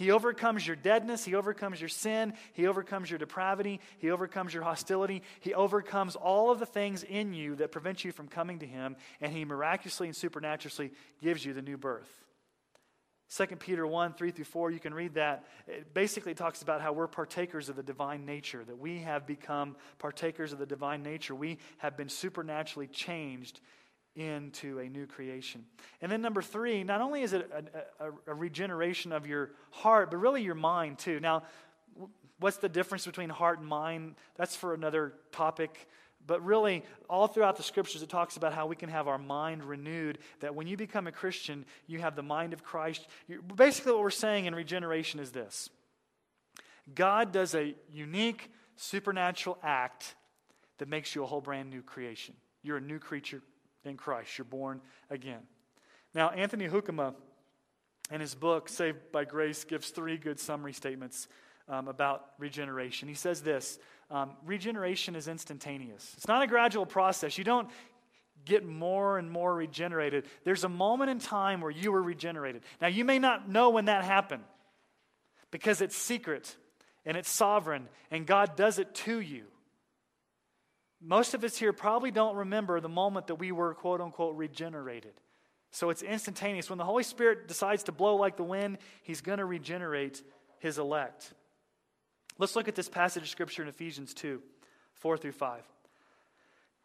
[0.02, 1.24] He overcomes your deadness.
[1.24, 2.34] He overcomes your sin.
[2.54, 3.80] He overcomes your depravity.
[4.00, 5.22] He overcomes your hostility.
[5.42, 8.96] He overcomes all of the things in you that prevent you from coming to Him,
[9.22, 12.10] and He miraculously and supernaturally gives you the new birth.
[13.38, 15.46] 2 Peter 1 3 through 4, you can read that.
[15.68, 19.76] It basically talks about how we're partakers of the divine nature, that we have become
[20.00, 21.36] partakers of the divine nature.
[21.36, 23.62] We have been supernaturally changed
[24.16, 25.64] into a new creation.
[26.02, 30.12] And then, number three, not only is it a, a, a, regeneration of your heart,
[30.12, 31.20] but really your mind too.
[31.20, 31.44] Now,
[32.40, 34.16] what's the difference between heart and mind?
[34.36, 35.88] That's for another topic.
[36.28, 39.64] But really, all throughout the scriptures, it talks about how we can have our mind
[39.64, 40.20] renewed.
[40.42, 43.08] That when you become a Christian, you have the mind of Christ.
[43.56, 45.70] Basically, what we're saying in regeneration is this
[46.94, 50.16] God does a unique supernatural act
[50.80, 52.36] that makes you a whole brand new creation.
[52.64, 53.42] You're a new creature
[53.86, 54.38] in Christ.
[54.38, 55.42] You're born again.
[56.14, 57.14] Now, Anthony Hoekema,
[58.12, 61.28] in his book, Saved by Grace, gives three good summary statements
[61.70, 63.08] um, about regeneration.
[63.08, 67.38] He says this um, Regeneration is instantaneous, it's not a gradual process.
[67.38, 67.70] You don't
[68.44, 70.26] get more and more regenerated.
[70.44, 72.64] There's a moment in time where you were regenerated.
[72.82, 74.44] Now, you may not know when that happened
[75.52, 76.56] because it's secret
[77.06, 79.44] and it's sovereign, and God does it to you.
[81.02, 85.14] Most of us here probably don't remember the moment that we were, quote unquote, regenerated.
[85.72, 86.70] So it's instantaneous.
[86.70, 90.22] When the Holy Spirit decides to blow like the wind, He's going to regenerate
[90.60, 91.34] His elect.
[92.38, 94.42] Let's look at this passage of Scripture in Ephesians 2
[94.96, 95.64] 4 through 5.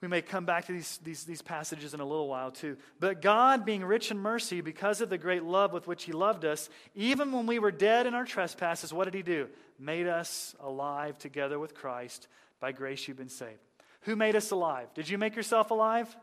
[0.03, 2.77] We may come back to these, these, these passages in a little while too.
[3.01, 6.45] But God, being rich in mercy, because of the great love with which He loved
[6.45, 9.49] us, even when we were dead in our trespasses, what did He do?
[9.79, 12.29] Made us alive together with Christ.
[12.61, 13.66] By grace you've been saved.
[14.07, 14.89] Who made us alive?
[14.95, 16.15] Did you make yourself alive?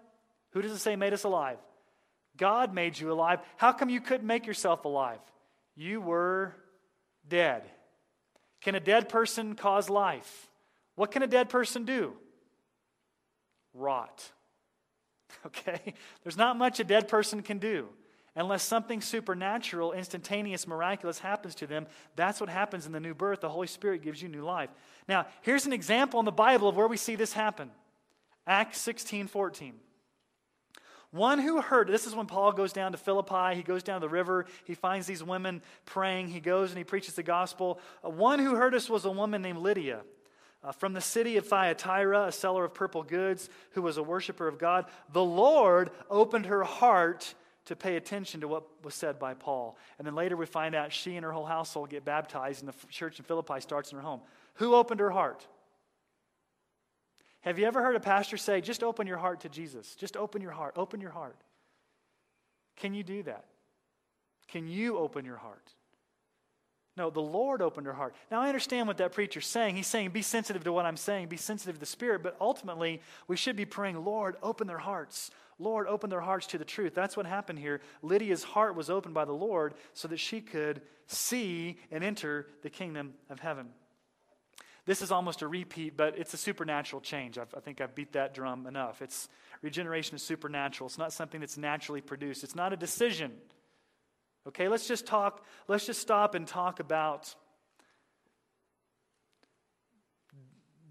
[0.51, 1.57] Who does it say made us alive?
[2.37, 3.39] God made you alive.
[3.57, 5.19] How come you couldn't make yourself alive?
[5.75, 6.55] You were
[7.27, 7.63] dead.
[8.61, 10.49] Can a dead person cause life?
[10.95, 12.13] What can a dead person do?
[13.73, 14.23] Rot.
[15.47, 15.95] Okay?
[16.21, 17.89] There's not much a dead person can do.
[18.35, 23.41] Unless something supernatural, instantaneous, miraculous happens to them, that's what happens in the new birth.
[23.41, 24.71] The Holy Spirit gives you new life.
[25.07, 27.69] Now, here's an example in the Bible of where we see this happen
[28.47, 29.75] Acts 16 14.
[31.11, 34.07] One who heard, this is when Paul goes down to Philippi, he goes down to
[34.07, 37.79] the river, he finds these women praying, he goes and he preaches the gospel.
[38.03, 40.01] Uh, one who heard us was a woman named Lydia.
[40.63, 44.47] Uh, from the city of Thyatira, a seller of purple goods, who was a worshiper
[44.47, 47.35] of God, the Lord opened her heart
[47.65, 49.77] to pay attention to what was said by Paul.
[49.97, 52.87] And then later we find out she and her whole household get baptized, and the
[52.87, 54.21] church in Philippi starts in her home.
[54.55, 55.47] Who opened her heart?
[57.41, 59.95] Have you ever heard a pastor say, just open your heart to Jesus?
[59.95, 60.73] Just open your heart.
[60.77, 61.37] Open your heart.
[62.77, 63.45] Can you do that?
[64.47, 65.73] Can you open your heart?
[66.95, 68.13] No, the Lord opened her heart.
[68.29, 69.75] Now, I understand what that preacher's saying.
[69.75, 73.01] He's saying, be sensitive to what I'm saying, be sensitive to the Spirit, but ultimately,
[73.27, 75.31] we should be praying, Lord, open their hearts.
[75.63, 76.93] Lord, open their hearts to the truth.
[76.93, 77.81] That's what happened here.
[78.01, 82.69] Lydia's heart was opened by the Lord so that she could see and enter the
[82.69, 83.69] kingdom of heaven.
[84.85, 87.37] This is almost a repeat, but it's a supernatural change.
[87.37, 89.01] I've, i think I've beat that drum enough.
[89.01, 89.29] It's
[89.61, 90.87] regeneration is supernatural.
[90.87, 92.43] It's not something that's naturally produced.
[92.43, 93.31] It's not a decision.
[94.45, 97.33] Okay, let's just talk, let's just stop and talk about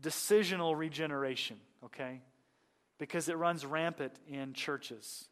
[0.01, 2.23] decisional regeneration, okay?
[3.03, 5.25] Because it runs rampant in churches.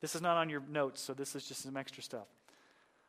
[0.00, 2.26] This is not on your notes, so this is just some extra stuff.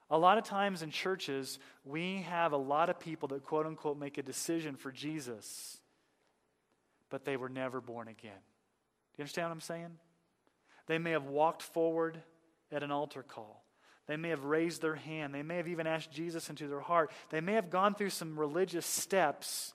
[0.09, 3.97] A lot of times in churches, we have a lot of people that quote unquote
[3.97, 5.77] make a decision for Jesus,
[7.09, 8.33] but they were never born again.
[8.33, 9.91] Do you understand what I'm saying?
[10.87, 12.21] They may have walked forward
[12.73, 13.63] at an altar call.
[14.05, 15.33] They may have raised their hand.
[15.33, 17.13] They may have even asked Jesus into their heart.
[17.29, 19.73] They may have gone through some religious steps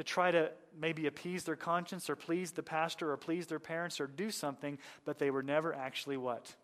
[0.00, 4.00] to try to maybe appease their conscience or please the pastor or please their parents
[4.00, 6.54] or do something, but they were never actually what?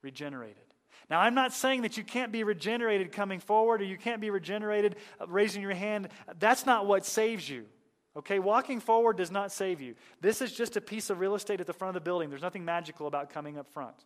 [0.00, 0.64] Regenerated.
[1.10, 4.30] Now, I'm not saying that you can't be regenerated coming forward or you can't be
[4.30, 6.08] regenerated uh, raising your hand.
[6.38, 7.66] That's not what saves you.
[8.16, 9.94] Okay, walking forward does not save you.
[10.22, 12.30] This is just a piece of real estate at the front of the building.
[12.30, 13.96] There's nothing magical about coming up front.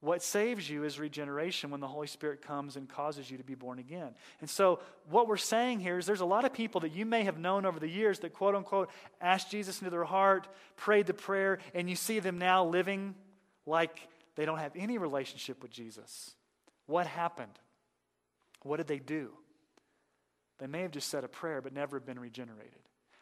[0.00, 3.54] What saves you is regeneration when the Holy Spirit comes and causes you to be
[3.54, 4.14] born again.
[4.40, 7.24] And so, what we're saying here is there's a lot of people that you may
[7.24, 11.14] have known over the years that, quote unquote, asked Jesus into their heart, prayed the
[11.14, 13.14] prayer, and you see them now living
[13.64, 16.34] like they don't have any relationship with Jesus.
[16.86, 17.58] What happened?
[18.62, 19.30] What did they do?
[20.58, 22.80] They may have just said a prayer, but never been regenerated.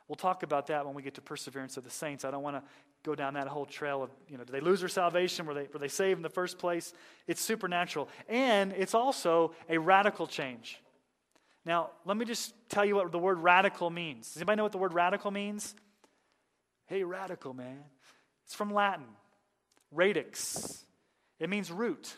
[0.08, 2.24] We'll talk about that when we get to perseverance of the saints.
[2.24, 2.62] I don't want to
[3.04, 5.46] go down that whole trail of, you know, did they lose their salvation?
[5.46, 6.92] Were they, were they saved in the first place?
[7.26, 8.08] It's supernatural.
[8.28, 10.80] And it's also a radical change.
[11.66, 14.28] Now, let me just tell you what the word radical means.
[14.28, 15.74] Does anybody know what the word radical means?
[16.86, 17.78] Hey, radical, man.
[18.44, 19.06] It's from Latin,
[19.90, 20.84] radix.
[21.38, 22.14] It means root.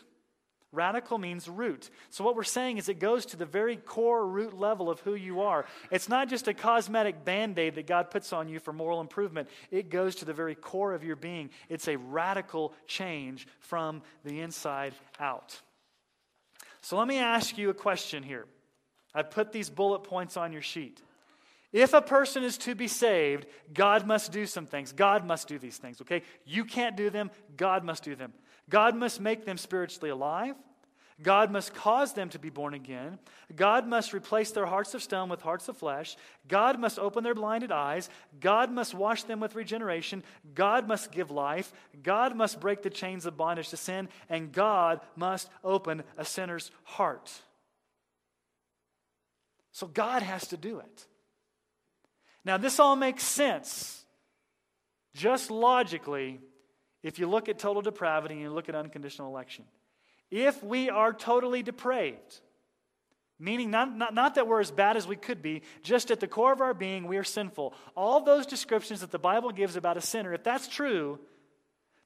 [0.73, 1.89] Radical means root.
[2.09, 5.15] So, what we're saying is it goes to the very core root level of who
[5.15, 5.65] you are.
[5.91, 9.49] It's not just a cosmetic band aid that God puts on you for moral improvement,
[9.71, 11.51] it goes to the very core of your being.
[11.69, 15.57] It's a radical change from the inside out.
[16.81, 18.45] So, let me ask you a question here.
[19.15, 21.01] I put these bullet points on your sheet.
[21.71, 24.91] If a person is to be saved, God must do some things.
[24.91, 26.23] God must do these things, okay?
[26.45, 28.33] You can't do them, God must do them.
[28.69, 30.55] God must make them spiritually alive.
[31.21, 33.17] God must cause them to be born again.
[33.55, 36.15] God must replace their hearts of stone with hearts of flesh.
[36.47, 38.07] God must open their blinded eyes.
[38.39, 40.23] God must wash them with regeneration.
[40.53, 41.73] God must give life.
[42.03, 44.09] God must break the chains of bondage to sin.
[44.29, 47.31] And God must open a sinner's heart.
[49.71, 51.05] So God has to do it.
[52.45, 54.05] Now, this all makes sense
[55.15, 56.39] just logically
[57.07, 59.63] if you look at total depravity and you look at unconditional election.
[60.29, 62.41] If we are totally depraved,
[63.39, 66.27] meaning not, not, not that we're as bad as we could be, just at the
[66.27, 67.73] core of our being, we are sinful.
[67.95, 71.17] All those descriptions that the Bible gives about a sinner, if that's true,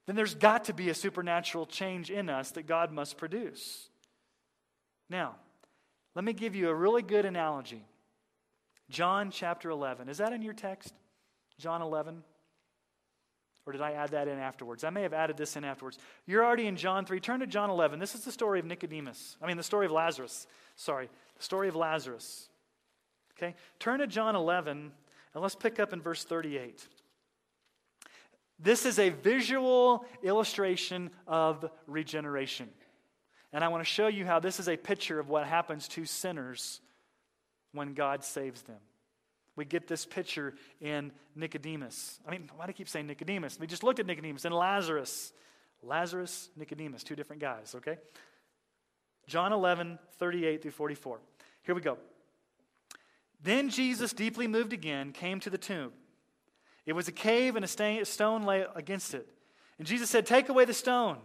[0.06, 3.88] then there's got to be a supernatural change in us that God must produce.
[5.10, 5.34] Now,
[6.14, 7.84] let me give you a really good analogy.
[8.88, 10.08] John chapter 11.
[10.08, 10.94] Is that in your text?
[11.58, 12.22] John 11?
[13.64, 14.82] Or did I add that in afterwards?
[14.82, 15.98] I may have added this in afterwards.
[16.26, 17.20] You're already in John 3.
[17.20, 17.98] Turn to John 11.
[17.98, 19.36] This is the story of Nicodemus.
[19.40, 20.46] I mean, the story of Lazarus.
[20.74, 22.48] Sorry, the story of Lazarus.
[23.36, 23.54] Okay?
[23.78, 24.92] Turn to John 11,
[25.34, 26.86] and let's pick up in verse 38.
[28.58, 32.68] This is a visual illustration of regeneration.
[33.52, 36.04] And I want to show you how this is a picture of what happens to
[36.04, 36.80] sinners
[37.72, 38.78] when God saves them.
[39.54, 42.20] We get this picture in Nicodemus.
[42.26, 43.58] I mean, why do I keep saying Nicodemus?
[43.60, 45.32] We just looked at Nicodemus and Lazarus.
[45.82, 47.98] Lazarus, Nicodemus, two different guys, okay?
[49.26, 51.20] John 11, 38 through 44.
[51.64, 51.98] Here we go.
[53.42, 55.92] Then Jesus, deeply moved again, came to the tomb.
[56.86, 59.28] It was a cave, and a stone lay against it.
[59.78, 61.18] And Jesus said, Take away the stone.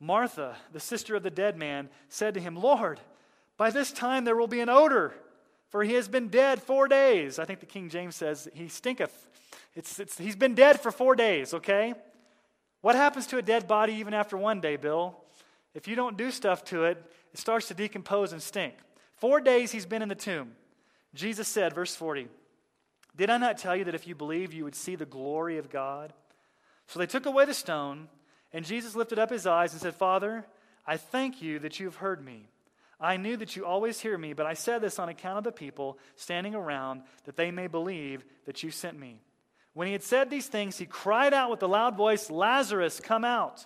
[0.00, 3.00] Martha, the sister of the dead man, said to him, Lord,
[3.56, 5.14] by this time there will be an odor
[5.68, 7.38] for he has been dead four days.
[7.38, 9.28] I think the King James says he stinketh.
[9.74, 11.94] It's, it's, he's been dead for four days, okay?
[12.80, 15.16] What happens to a dead body even after one day, Bill?
[15.74, 17.02] If you don't do stuff to it,
[17.32, 18.74] it starts to decompose and stink.
[19.16, 20.52] Four days he's been in the tomb.
[21.14, 22.28] Jesus said, verse 40,
[23.16, 25.70] Did I not tell you that if you believe, you would see the glory of
[25.70, 26.12] God?
[26.86, 28.08] So they took away the stone,
[28.52, 30.46] and Jesus lifted up his eyes and said, Father,
[30.86, 32.48] I thank you that you have heard me.
[33.00, 35.52] I knew that you always hear me, but I said this on account of the
[35.52, 39.20] people standing around, that they may believe that you sent me.
[39.72, 43.24] When he had said these things, he cried out with a loud voice, Lazarus, come
[43.24, 43.64] out.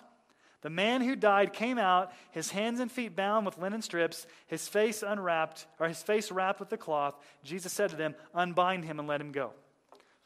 [0.61, 4.67] The man who died came out, his hands and feet bound with linen strips, his
[4.67, 7.15] face unwrapped, or his face wrapped with a cloth.
[7.43, 9.51] Jesus said to them, Unbind him and let him go.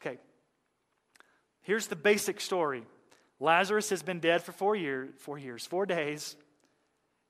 [0.00, 0.18] Okay.
[1.62, 2.84] Here's the basic story.
[3.40, 6.36] Lazarus has been dead for four years, four years, four days.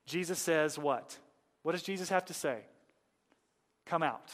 [0.05, 1.17] Jesus says, What?
[1.63, 2.59] What does Jesus have to say?
[3.85, 4.31] Come out.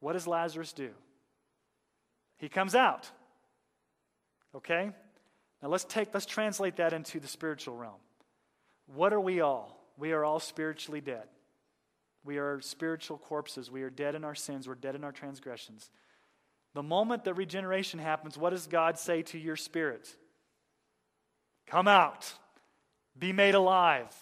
[0.00, 0.90] What does Lazarus do?
[2.36, 3.10] He comes out.
[4.54, 4.90] Okay?
[5.62, 8.00] Now let's take let's translate that into the spiritual realm.
[8.86, 9.78] What are we all?
[9.98, 11.24] We are all spiritually dead.
[12.24, 13.70] We are spiritual corpses.
[13.70, 14.68] We are dead in our sins.
[14.68, 15.90] We're dead in our transgressions.
[16.74, 20.08] The moment that regeneration happens, what does God say to your spirit?
[21.66, 22.32] Come out.
[23.18, 24.14] Be made alive.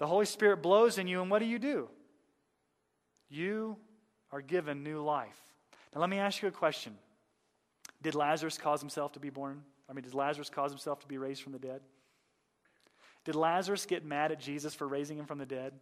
[0.00, 1.86] The Holy Spirit blows in you, and what do you do?
[3.28, 3.76] You
[4.32, 5.38] are given new life.
[5.94, 6.96] Now, let me ask you a question
[8.02, 9.62] Did Lazarus cause himself to be born?
[9.88, 11.82] I mean, did Lazarus cause himself to be raised from the dead?
[13.26, 15.74] Did Lazarus get mad at Jesus for raising him from the dead?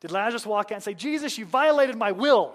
[0.00, 2.54] Did Lazarus walk out and say, Jesus, you violated my will?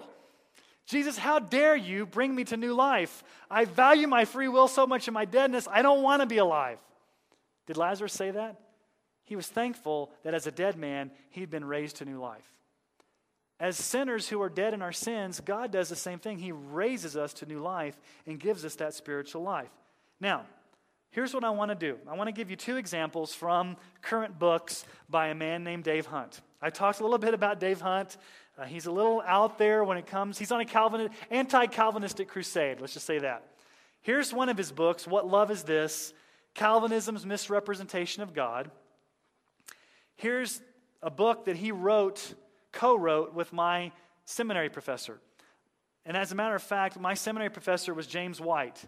[0.84, 3.22] Jesus, how dare you bring me to new life?
[3.48, 6.38] I value my free will so much in my deadness, I don't want to be
[6.38, 6.78] alive.
[7.66, 8.63] Did Lazarus say that?
[9.24, 12.50] He was thankful that as a dead man, he'd been raised to new life.
[13.60, 16.38] As sinners who are dead in our sins, God does the same thing.
[16.38, 17.96] He raises us to new life
[18.26, 19.70] and gives us that spiritual life.
[20.20, 20.42] Now,
[21.10, 24.38] here's what I want to do I want to give you two examples from current
[24.38, 26.40] books by a man named Dave Hunt.
[26.60, 28.16] I talked a little bit about Dave Hunt.
[28.58, 32.28] Uh, he's a little out there when it comes, he's on a Calvin, anti Calvinistic
[32.28, 33.42] crusade, let's just say that.
[34.02, 36.12] Here's one of his books What Love Is This?
[36.54, 38.70] Calvinism's Misrepresentation of God.
[40.16, 40.60] Here's
[41.02, 42.34] a book that he wrote,
[42.72, 43.92] co wrote with my
[44.24, 45.20] seminary professor.
[46.06, 48.84] And as a matter of fact, my seminary professor was James White.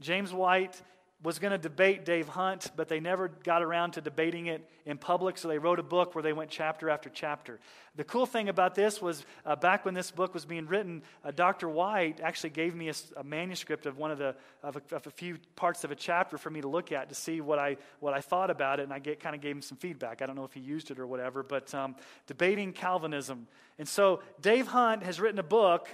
[0.00, 0.80] James White
[1.20, 4.98] was going to debate Dave Hunt, but they never got around to debating it in
[4.98, 7.58] public, so they wrote a book where they went chapter after chapter.
[7.96, 11.32] The cool thing about this was uh, back when this book was being written, uh,
[11.32, 11.68] Dr.
[11.68, 15.10] White actually gave me a, a, manuscript of one of the of a, of a,
[15.10, 18.14] few parts of a chapter for me to look at to see what I what
[18.14, 20.22] I thought about it, and I kind of gave him some feedback.
[20.22, 21.96] I don't know if he used it or whatever, but um,
[22.28, 23.48] debating Calvinism.
[23.80, 25.88] And so Dave Hunt has written a book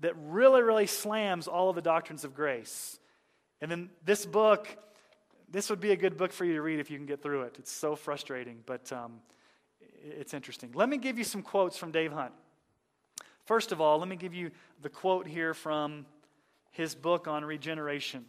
[0.00, 2.98] that really, really slams all of the doctrines of grace.
[3.60, 4.68] And then this book,
[5.50, 7.42] this would be a good book for you to read if you can get through
[7.42, 7.56] it.
[7.58, 9.20] It's so frustrating, but um,
[10.02, 10.72] it's interesting.
[10.74, 12.32] Let me give you some quotes from Dave Hunt.
[13.44, 14.50] First of all, let me give you
[14.82, 16.04] the quote here from
[16.72, 18.24] his book on regeneration.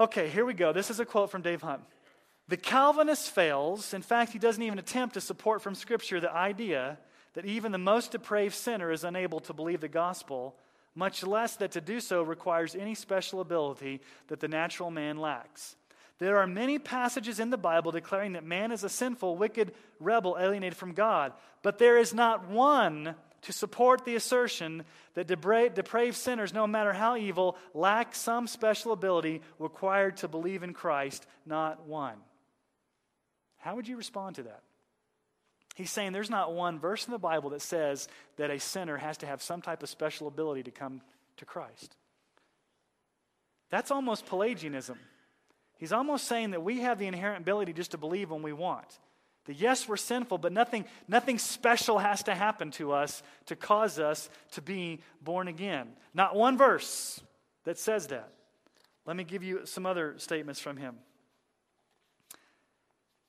[0.00, 0.72] Okay, here we go.
[0.72, 1.82] This is a quote from Dave Hunt.
[2.48, 3.92] The Calvinist fails.
[3.92, 6.98] In fact, he doesn't even attempt to support from Scripture the idea
[7.34, 10.56] that even the most depraved sinner is unable to believe the gospel
[10.94, 15.76] much less that to do so requires any special ability that the natural man lacks.
[16.18, 20.36] There are many passages in the Bible declaring that man is a sinful, wicked rebel
[20.38, 21.32] alienated from God,
[21.62, 24.84] but there is not one to support the assertion
[25.14, 30.72] that depraved, sinners, no matter how evil, lack some special ability required to believe in
[30.72, 32.16] Christ, not one.
[33.58, 34.62] How would you respond to that?
[35.74, 39.16] He's saying there's not one verse in the Bible that says that a sinner has
[39.18, 41.00] to have some type of special ability to come
[41.38, 41.96] to Christ.
[43.70, 44.98] That's almost Pelagianism.
[45.78, 48.86] He's almost saying that we have the inherent ability just to believe when we want.
[49.46, 53.98] That yes, we're sinful, but nothing, nothing special has to happen to us to cause
[53.98, 55.88] us to be born again.
[56.14, 57.20] Not one verse
[57.64, 58.30] that says that.
[59.06, 60.96] Let me give you some other statements from him.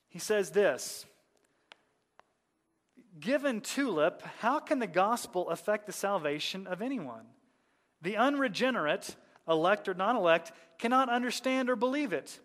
[0.08, 1.06] He says this
[3.24, 7.24] given tulip, how can the gospel affect the salvation of anyone?
[8.02, 9.16] The unregenerate,
[9.48, 12.38] elect or non elect, cannot understand or believe it.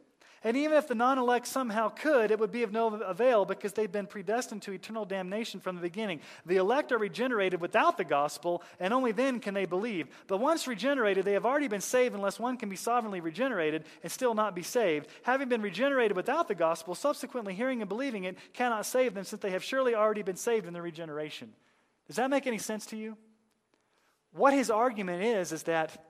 [0.44, 3.74] And even if the non elect somehow could, it would be of no avail because
[3.74, 6.22] they've been predestined to eternal damnation from the beginning.
[6.46, 10.08] The elect are regenerated without the gospel, and only then can they believe.
[10.28, 14.12] But once regenerated, they have already been saved unless one can be sovereignly regenerated and
[14.12, 15.08] still not be saved.
[15.24, 19.42] Having been regenerated without the gospel, subsequently hearing and believing it cannot save them since
[19.42, 21.54] they have surely already been saved in the regeneration.
[22.08, 23.18] Does that make any sense to you?
[24.32, 26.09] What his argument is, is that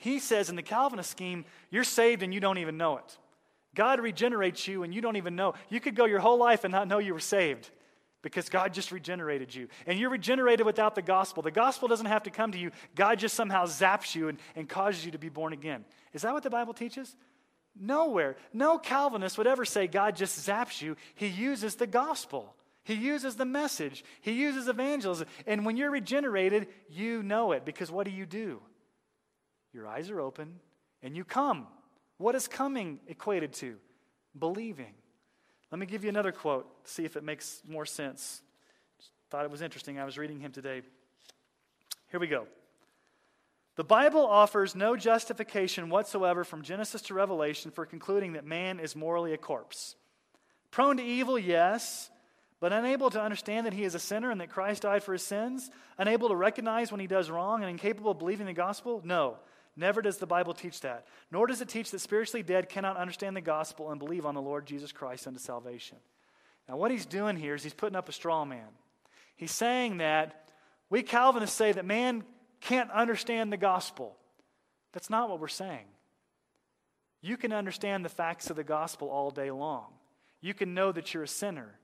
[0.00, 3.18] he says in the Calvinist scheme, you're saved and you don't even know it.
[3.74, 5.52] God regenerates you and you don't even know.
[5.68, 7.68] You could go your whole life and not know you were saved
[8.22, 9.68] because God just regenerated you.
[9.86, 11.42] And you're regenerated without the gospel.
[11.42, 14.66] The gospel doesn't have to come to you, God just somehow zaps you and, and
[14.66, 15.84] causes you to be born again.
[16.14, 17.14] Is that what the Bible teaches?
[17.78, 18.36] Nowhere.
[18.54, 20.96] No Calvinist would ever say God just zaps you.
[21.14, 22.54] He uses the gospel.
[22.84, 24.02] He uses the message.
[24.22, 25.28] He uses evangelism.
[25.46, 28.62] And when you're regenerated, you know it because what do you do?
[29.72, 30.60] Your eyes are open
[31.02, 31.66] and you come.
[32.18, 33.76] What is coming equated to?
[34.38, 34.94] Believing.
[35.70, 38.42] Let me give you another quote, see if it makes more sense.
[38.98, 39.98] Just thought it was interesting.
[39.98, 40.82] I was reading him today.
[42.10, 42.46] Here we go.
[43.76, 48.96] The Bible offers no justification whatsoever from Genesis to Revelation for concluding that man is
[48.96, 49.94] morally a corpse.
[50.70, 52.10] Prone to evil, yes,
[52.60, 55.22] but unable to understand that he is a sinner and that Christ died for his
[55.22, 55.70] sins?
[55.98, 59.00] Unable to recognize when he does wrong and incapable of believing the gospel?
[59.04, 59.38] No.
[59.76, 61.06] Never does the Bible teach that.
[61.30, 64.42] Nor does it teach that spiritually dead cannot understand the gospel and believe on the
[64.42, 65.98] Lord Jesus Christ unto salvation.
[66.68, 68.68] Now, what he's doing here is he's putting up a straw man.
[69.36, 70.48] He's saying that
[70.90, 72.24] we Calvinists say that man
[72.60, 74.16] can't understand the gospel.
[74.92, 75.86] That's not what we're saying.
[77.22, 79.86] You can understand the facts of the gospel all day long.
[80.40, 81.74] You can know that you're a sinner.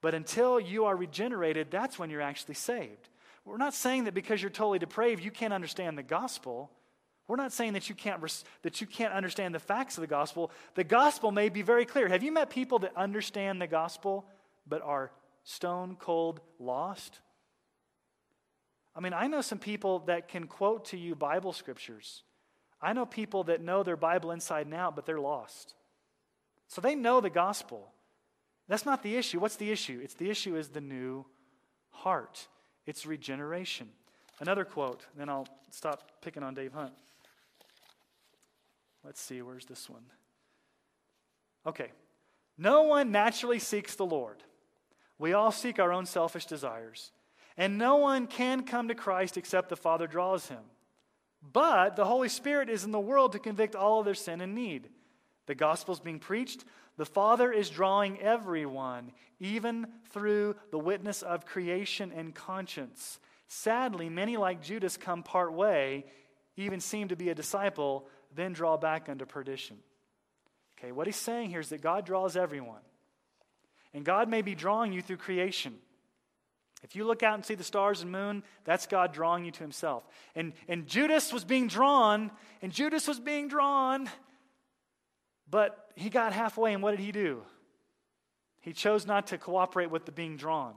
[0.00, 3.08] But until you are regenerated, that's when you're actually saved.
[3.44, 6.70] We're not saying that because you're totally depraved, you can't understand the gospel.
[7.28, 8.20] We're not saying that you can't
[8.62, 10.50] that you can't understand the facts of the gospel.
[10.74, 12.08] The gospel may be very clear.
[12.08, 14.26] Have you met people that understand the gospel
[14.66, 15.10] but are
[15.42, 17.18] stone cold lost?
[18.94, 22.22] I mean, I know some people that can quote to you Bible scriptures.
[22.80, 25.74] I know people that know their Bible inside and out, but they're lost.
[26.68, 27.92] So they know the gospel.
[28.68, 29.38] That's not the issue.
[29.38, 30.00] What's the issue?
[30.02, 31.26] It's the issue is the new
[31.90, 32.48] heart.
[32.86, 33.88] It's regeneration.
[34.40, 36.92] Another quote, then I'll stop picking on Dave Hunt.
[39.06, 40.02] Let's see, where's this one?
[41.64, 41.92] Okay.
[42.58, 44.42] No one naturally seeks the Lord.
[45.16, 47.12] We all seek our own selfish desires.
[47.56, 50.62] And no one can come to Christ except the Father draws him.
[51.52, 54.54] But the Holy Spirit is in the world to convict all of their sin and
[54.54, 54.88] need.
[55.46, 56.64] The gospel is being preached.
[56.96, 63.20] The Father is drawing everyone, even through the witness of creation and conscience.
[63.46, 66.06] Sadly, many like Judas come part way,
[66.56, 69.78] even seem to be a disciple, then draw back unto perdition.
[70.78, 72.82] Okay, what he's saying here is that God draws everyone.
[73.94, 75.74] And God may be drawing you through creation.
[76.82, 79.60] If you look out and see the stars and moon, that's God drawing you to
[79.60, 80.06] himself.
[80.34, 82.30] And, and Judas was being drawn,
[82.60, 84.08] and Judas was being drawn,
[85.50, 87.42] but he got halfway, and what did he do?
[88.60, 90.74] He chose not to cooperate with the being drawn.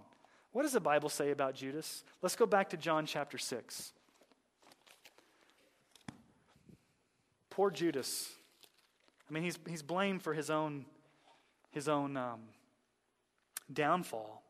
[0.51, 2.03] What does the Bible say about Judas?
[2.22, 3.93] Let's go back to John chapter 6.
[7.60, 8.30] Poor Judas.
[9.30, 10.86] I mean, he's, he's blamed for his own,
[11.72, 12.39] his own um,
[13.74, 14.41] downfall.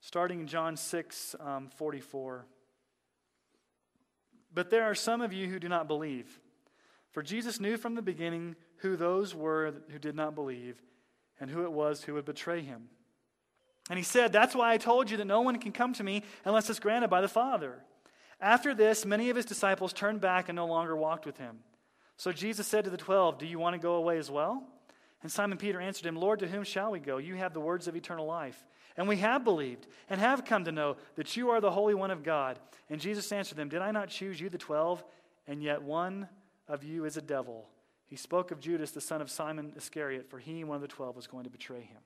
[0.00, 2.46] Starting in John 6 um, 44.
[4.54, 6.40] But there are some of you who do not believe.
[7.10, 10.80] For Jesus knew from the beginning who those were who did not believe
[11.38, 12.88] and who it was who would betray him.
[13.90, 16.22] And he said, That's why I told you that no one can come to me
[16.44, 17.78] unless it's granted by the Father.
[18.40, 21.60] After this, many of his disciples turned back and no longer walked with him.
[22.16, 24.64] So Jesus said to the twelve, Do you want to go away as well?
[25.22, 27.18] And Simon Peter answered him, Lord, to whom shall we go?
[27.18, 28.64] You have the words of eternal life.
[28.96, 32.10] And we have believed and have come to know that you are the Holy One
[32.10, 32.58] of God.
[32.90, 35.02] And Jesus answered them, Did I not choose you, the twelve?
[35.46, 36.28] And yet one
[36.68, 37.68] of you is a devil.
[38.06, 41.16] He spoke of Judas, the son of Simon Iscariot, for he, one of the twelve,
[41.16, 42.00] was going to betray him.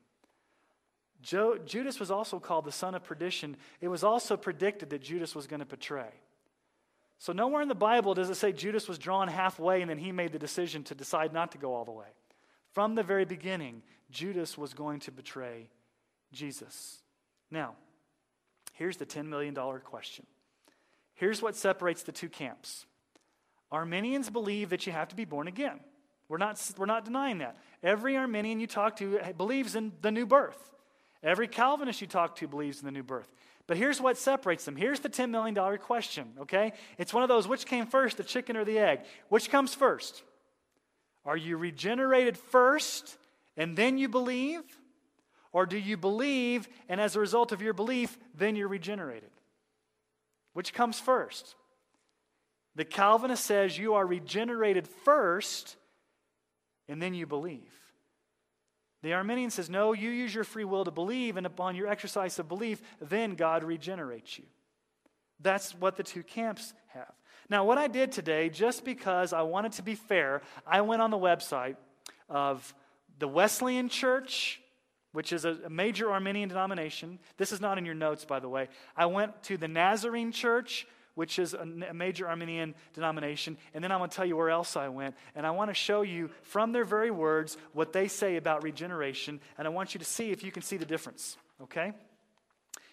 [1.22, 3.56] Jo- Judas was also called the son of perdition.
[3.80, 6.10] It was also predicted that Judas was going to betray.
[7.18, 10.12] So, nowhere in the Bible does it say Judas was drawn halfway and then he
[10.12, 12.06] made the decision to decide not to go all the way.
[12.72, 15.70] From the very beginning, Judas was going to betray
[16.32, 16.98] Jesus.
[17.50, 17.74] Now,
[18.74, 20.26] here's the $10 million question.
[21.14, 22.84] Here's what separates the two camps
[23.72, 25.80] Arminians believe that you have to be born again.
[26.28, 27.56] We're not, we're not denying that.
[27.82, 30.70] Every Arminian you talk to believes in the new birth.
[31.27, 33.29] Every Calvinist you talk to believes in the new birth.
[33.66, 34.77] But here's what separates them.
[34.77, 36.72] Here's the $10 million question, okay?
[36.99, 39.01] It's one of those which came first, the chicken or the egg?
[39.29, 40.22] Which comes first?
[41.24, 43.18] Are you regenerated first
[43.57, 44.62] and then you believe?
[45.53, 49.31] Or do you believe and as a result of your belief, then you're regenerated?
[50.53, 51.57] Which comes first?
[52.77, 55.77] The Calvinist says you are regenerated first
[56.89, 57.72] and then you believe.
[59.07, 62.40] The Arminian says, no, you use your free will to believe, and upon your exercise
[62.40, 64.42] of belief, then God regenerates you.
[65.38, 67.12] That's what the two camps have.
[67.48, 71.12] Now, what I did today, just because I wanted to be fair, I went on
[71.12, 71.76] the website
[72.28, 72.74] of
[73.20, 74.61] the Wesleyan Church,
[75.12, 77.20] which is a, major Arminian denomination.
[77.36, 78.66] This is not in your notes, by the way.
[78.96, 80.84] I went to the Nazarene Church,
[81.16, 83.56] which is a, major Arminian denomination.
[83.74, 85.16] And then I'm going to tell you where else I went.
[85.34, 89.40] And I want to show you from their very words what they say about regeneration.
[89.58, 91.38] And I want you to see if you can see the difference.
[91.62, 91.94] Okay?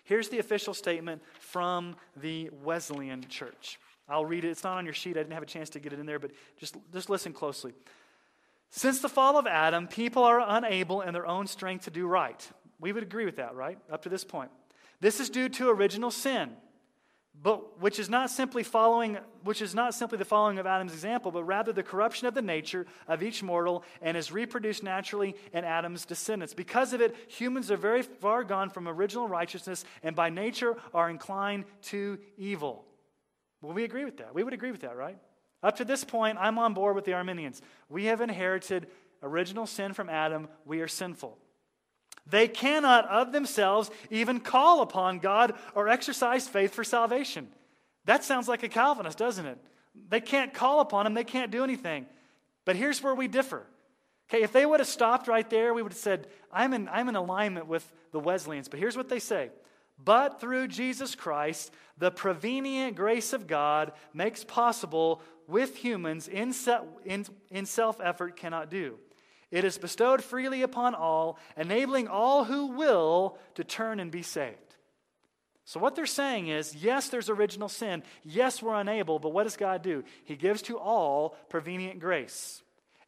[0.05, 3.77] Here's the official statement from the Wesleyan Church.
[4.07, 4.49] I'll read it.
[4.49, 5.17] It's not on your sheet.
[5.17, 7.73] I didn't have a chance to get it in there, but just, just listen closely.
[8.69, 12.49] Since the fall of Adam, people are unable in their own strength to do right.
[12.79, 13.77] We would agree with that, right?
[13.91, 14.49] Up to this point.
[15.01, 16.51] This is due to original sin
[17.41, 21.31] but which is not simply following which is not simply the following of Adam's example,
[21.31, 25.65] but rather the corruption of the nature of each mortal and is reproduced naturally in
[25.65, 26.53] Adam's descendants.
[26.53, 31.09] Because of it, humans are very far gone from original righteousness and by nature are
[31.09, 32.85] inclined to evil.
[33.61, 34.33] Well, we agree with that.
[34.33, 35.17] We would agree with that, right?
[35.61, 38.87] Up to this point, I'm on board with the Arminians We have inherited
[39.21, 40.47] original sin from Adam.
[40.65, 41.37] We are sinful.
[42.25, 47.49] They cannot of themselves even call upon God or exercise faith for salvation.
[48.05, 49.57] That sounds like a Calvinist, doesn't it?
[50.09, 52.05] They can't call upon him, they can't do anything.
[52.65, 53.65] But here's where we differ.
[54.29, 57.09] Okay, if they would have stopped right there, we would have said, I'm in, I'm
[57.09, 58.69] in alignment with the Wesleyans.
[58.69, 59.51] But here's what they say
[60.03, 66.53] But through Jesus Christ, the prevenient grace of God makes possible with humans in,
[67.05, 68.97] in, in self effort cannot do.
[69.53, 74.57] It is bestowed freely upon all, enabling all who will to turn and be saved.
[75.63, 78.01] So, what they're saying is yes, there's original sin.
[78.23, 80.03] Yes, we're unable, but what does God do?
[80.23, 82.63] He gives to all prevenient grace.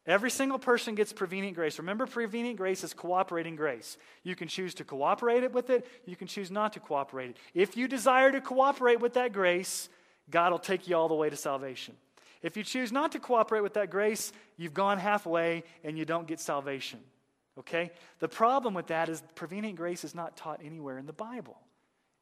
[0.06, 1.80] Every single person gets prevenient grace.
[1.80, 3.98] Remember, prevenient grace is cooperating grace.
[4.22, 7.36] You can choose to cooperate with it, you can choose not to cooperate it.
[7.54, 9.88] If you desire to cooperate with that grace,
[10.30, 11.96] God will take you all the way to salvation.
[12.42, 16.26] If you choose not to cooperate with that grace, you've gone halfway and you don't
[16.26, 17.00] get salvation.
[17.58, 17.90] Okay?
[18.18, 21.58] The problem with that is prevenient grace is not taught anywhere in the Bible.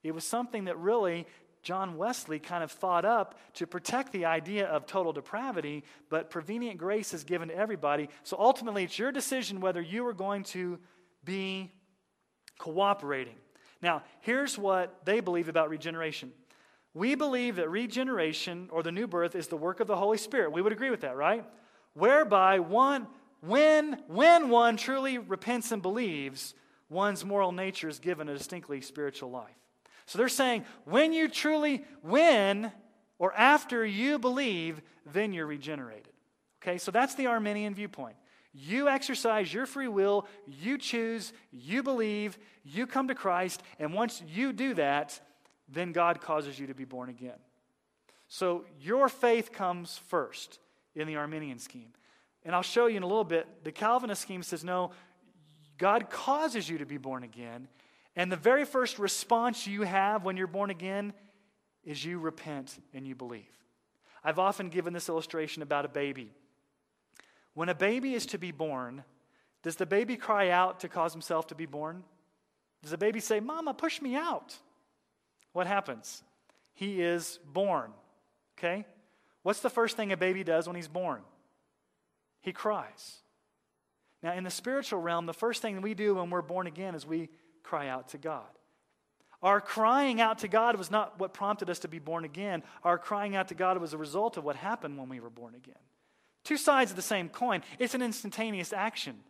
[0.03, 1.27] It was something that really
[1.63, 6.79] John Wesley kind of thought up to protect the idea of total depravity, but prevenient
[6.79, 8.11] grace is given to everybody.
[8.23, 10.79] So ultimately, it's your decision whether you are going to
[11.25, 11.73] be
[12.59, 13.37] cooperating.
[13.81, 16.33] Now, here's what they believe about regeneration.
[16.95, 20.53] We believe that regeneration or the new birth is the work of the Holy Spirit.
[20.53, 21.45] We would agree with that, right?
[21.95, 23.09] Whereby one
[23.41, 26.55] when when one truly repents and believes,
[26.89, 29.57] one's moral nature is given a distinctly spiritual life.
[30.07, 32.73] So they're saying when you truly when
[33.19, 34.81] or after you believe,
[35.13, 36.13] then you're regenerated.
[36.63, 36.79] Okay?
[36.79, 38.17] So that's the Arminian viewpoint.
[38.53, 44.23] You exercise your free will, you choose, you believe, you come to Christ, and once
[44.33, 45.21] you do that,
[45.69, 47.39] then God causes you to be born again.
[48.29, 50.59] So your faith comes first
[50.95, 51.93] in the Arminian scheme.
[52.45, 53.47] And I'll show you in a little bit.
[53.65, 54.91] The Calvinist scheme says, no,
[55.79, 57.69] God causes you to be born again.
[58.17, 61.13] And the very first response you have when you're born again
[61.85, 63.51] is you repent and you believe.
[64.23, 66.33] I've often given this illustration about a baby.
[67.55, 69.05] When a baby is to be born,
[69.63, 72.05] does the baby cry out to cause himself to be born?
[72.83, 74.57] Does the baby say, Mama, push me out?
[75.55, 76.23] What happens?
[76.75, 77.93] He is born.
[78.59, 78.85] Okay?
[79.43, 81.23] What's the first thing a baby does when he's born?
[82.43, 83.23] He cries.
[84.23, 87.07] Now, in the spiritual realm, the first thing we do when we're born again is
[87.07, 87.31] we
[87.63, 88.45] cry out to God.
[89.43, 92.63] Our crying out to God was not what prompted us to be born again.
[92.83, 95.55] Our crying out to God was a result of what happened when we were born
[95.55, 95.75] again.
[96.45, 97.63] Two sides of the same coin.
[97.79, 99.21] It's an instantaneous action.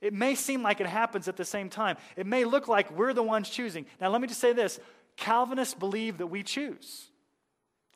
[0.00, 1.96] It may seem like it happens at the same time.
[2.16, 3.84] It may look like we're the ones choosing.
[4.00, 4.80] Now, let me just say this
[5.18, 7.08] Calvinists believe that we choose,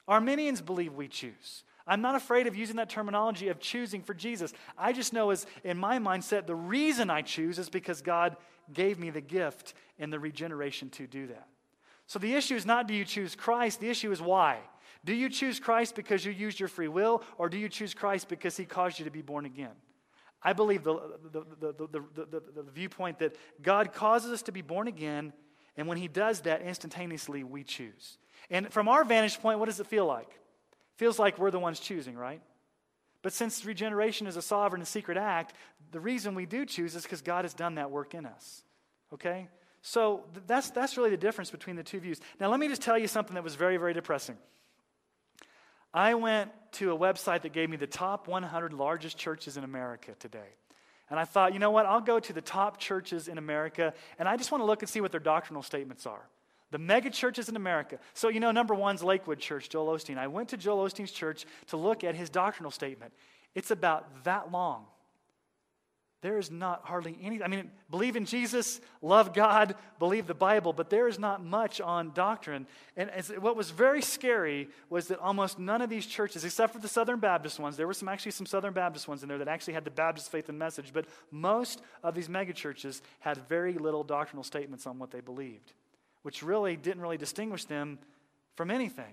[0.06, 1.64] Arminians believe we choose.
[1.86, 4.52] I'm not afraid of using that terminology of choosing for Jesus.
[4.78, 8.36] I just know, as in my mindset, the reason I choose is because God
[8.72, 11.48] gave me the gift and the regeneration to do that.
[12.06, 14.58] So the issue is not do you choose Christ, the issue is why.
[15.04, 18.28] Do you choose Christ because you used your free will, or do you choose Christ
[18.28, 19.74] because he caused you to be born again?
[20.42, 20.94] I believe the,
[21.32, 21.88] the, the,
[22.30, 25.32] the, the viewpoint that God causes us to be born again,
[25.76, 28.18] and when he does that, instantaneously we choose.
[28.50, 30.28] And from our vantage point, what does it feel like?
[30.96, 32.42] Feels like we're the ones choosing, right?
[33.22, 35.54] But since regeneration is a sovereign and secret act,
[35.92, 38.62] the reason we do choose is because God has done that work in us.
[39.12, 39.48] Okay?
[39.80, 42.20] So that's, that's really the difference between the two views.
[42.38, 44.36] Now, let me just tell you something that was very, very depressing.
[45.94, 50.12] I went to a website that gave me the top 100 largest churches in America
[50.18, 50.56] today.
[51.12, 51.84] And I thought, you know what?
[51.84, 54.88] I'll go to the top churches in America, and I just want to look and
[54.88, 56.22] see what their doctrinal statements are.
[56.70, 57.98] The mega churches in America.
[58.14, 60.16] So, you know, number one's Lakewood Church, Joel Osteen.
[60.16, 63.12] I went to Joel Osteen's church to look at his doctrinal statement.
[63.54, 64.86] It's about that long.
[66.22, 70.72] There is not hardly any, I mean, believe in Jesus, love God, believe the Bible,
[70.72, 72.66] but there is not much on doctrine.
[72.96, 76.78] And as, what was very scary was that almost none of these churches, except for
[76.78, 79.48] the Southern Baptist ones, there were some actually some Southern Baptist ones in there that
[79.48, 84.04] actually had the Baptist faith and message, but most of these megachurches had very little
[84.04, 85.72] doctrinal statements on what they believed
[86.22, 87.98] which really didn't really distinguish them
[88.54, 89.12] from anything.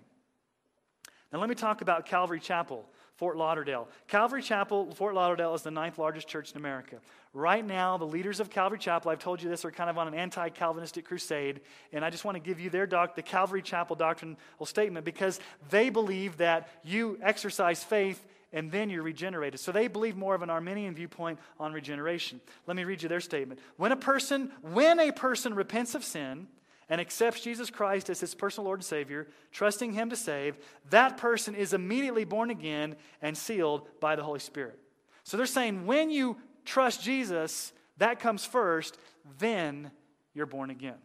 [1.32, 2.86] Now, let me talk about Calvary Chapel,
[3.20, 3.90] Fort Lauderdale.
[4.08, 6.96] Calvary Chapel, Fort Lauderdale, is the ninth largest church in America.
[7.34, 10.08] Right now, the leaders of Calvary Chapel, I've told you this, are kind of on
[10.08, 11.60] an anti Calvinistic crusade.
[11.92, 15.42] And I just want to give you their doc, the Calvary Chapel doctrinal statement because
[15.70, 19.60] they believe that you exercise faith and then you're regenerated.
[19.60, 22.40] So they believe more of an Arminian viewpoint on regeneration.
[22.68, 23.60] Let me read you their statement.
[23.76, 26.48] When a person, when a person repents of sin,
[26.90, 30.58] and accepts Jesus Christ as his personal Lord and Savior, trusting him to save,
[30.90, 34.80] that person is immediately born again and sealed by the Holy Spirit.
[35.24, 38.98] So they're saying when you trust Jesus, that comes first,
[39.38, 39.92] then
[40.34, 40.98] you're born again.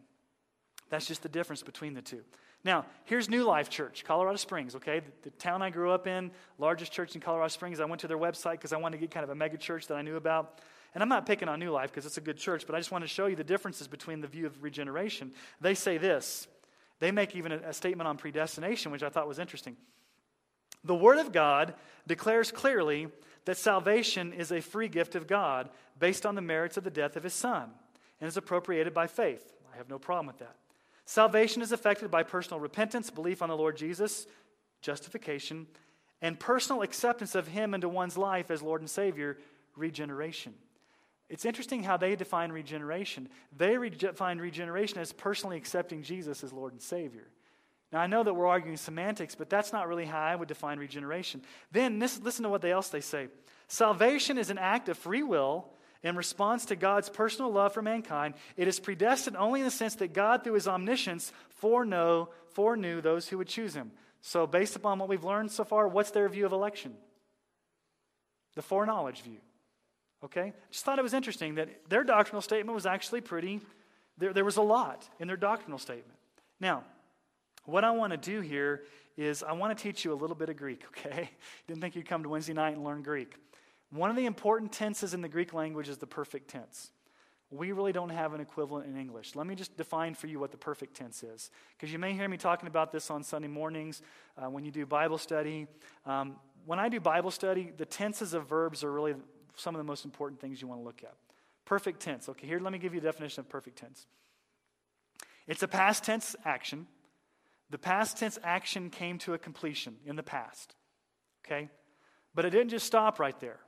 [0.88, 2.22] That's just the difference between the two.
[2.64, 5.00] Now, here's New Life Church, Colorado Springs, okay?
[5.00, 7.78] The, the, town I grew up in, largest church in Colorado Springs.
[7.78, 9.86] I went to their website because I wanted to get kind of a mega church
[9.88, 10.60] that I knew about.
[10.94, 12.92] And I'm not picking on New Life because it's a good church, but I just
[12.92, 15.32] want to show you the differences between the view of regeneration.
[15.60, 16.46] They say this.
[17.00, 19.76] They make even a, a statement on predestination, which I thought was interesting.
[20.84, 21.74] The Word of God
[22.06, 23.08] declares clearly
[23.46, 27.16] that salvation is a free gift of God based on the merits of the death
[27.16, 27.70] of His Son
[28.20, 29.52] and is appropriated by faith.
[29.72, 30.56] I have no problem with that.
[31.06, 34.26] Salvation is effected by personal repentance, belief on the Lord Jesus,
[34.80, 35.66] justification,
[36.22, 39.38] and personal acceptance of Him into one's life as Lord and Savior,
[39.76, 40.54] regeneration.
[41.28, 43.28] It's interesting how they define regeneration.
[43.56, 47.28] They define regeneration as personally accepting Jesus as Lord and Savior.
[47.92, 50.78] Now, I know that we're arguing semantics, but that's not really how I would define
[50.78, 51.42] regeneration.
[51.70, 53.28] Then, this, listen to what else they say
[53.68, 55.68] Salvation is an act of free will
[56.02, 58.34] in response to God's personal love for mankind.
[58.56, 63.28] It is predestined only in the sense that God, through his omniscience, foreknow, foreknew those
[63.28, 63.90] who would choose him.
[64.20, 66.94] So, based upon what we've learned so far, what's their view of election?
[68.54, 69.38] The foreknowledge view.
[70.24, 70.52] Okay?
[70.70, 73.60] Just thought it was interesting that their doctrinal statement was actually pretty,
[74.16, 76.18] there, there was a lot in their doctrinal statement.
[76.60, 76.84] Now,
[77.66, 78.82] what I want to do here
[79.16, 81.30] is I want to teach you a little bit of Greek, okay?
[81.66, 83.34] Didn't think you'd come to Wednesday night and learn Greek.
[83.90, 86.90] One of the important tenses in the Greek language is the perfect tense.
[87.50, 89.36] We really don't have an equivalent in English.
[89.36, 91.50] Let me just define for you what the perfect tense is.
[91.76, 94.02] Because you may hear me talking about this on Sunday mornings
[94.36, 95.68] uh, when you do Bible study.
[96.06, 99.14] Um, when I do Bible study, the tenses of verbs are really
[99.56, 101.14] some of the most important things you want to look at.
[101.64, 102.28] Perfect tense.
[102.28, 104.06] Okay, here, let me give you a definition of perfect tense.
[105.46, 106.86] It's a past tense action.
[107.70, 110.74] The past tense action came to a completion in the past.
[111.44, 111.68] Okay?
[112.34, 113.60] But it didn't just stop right there.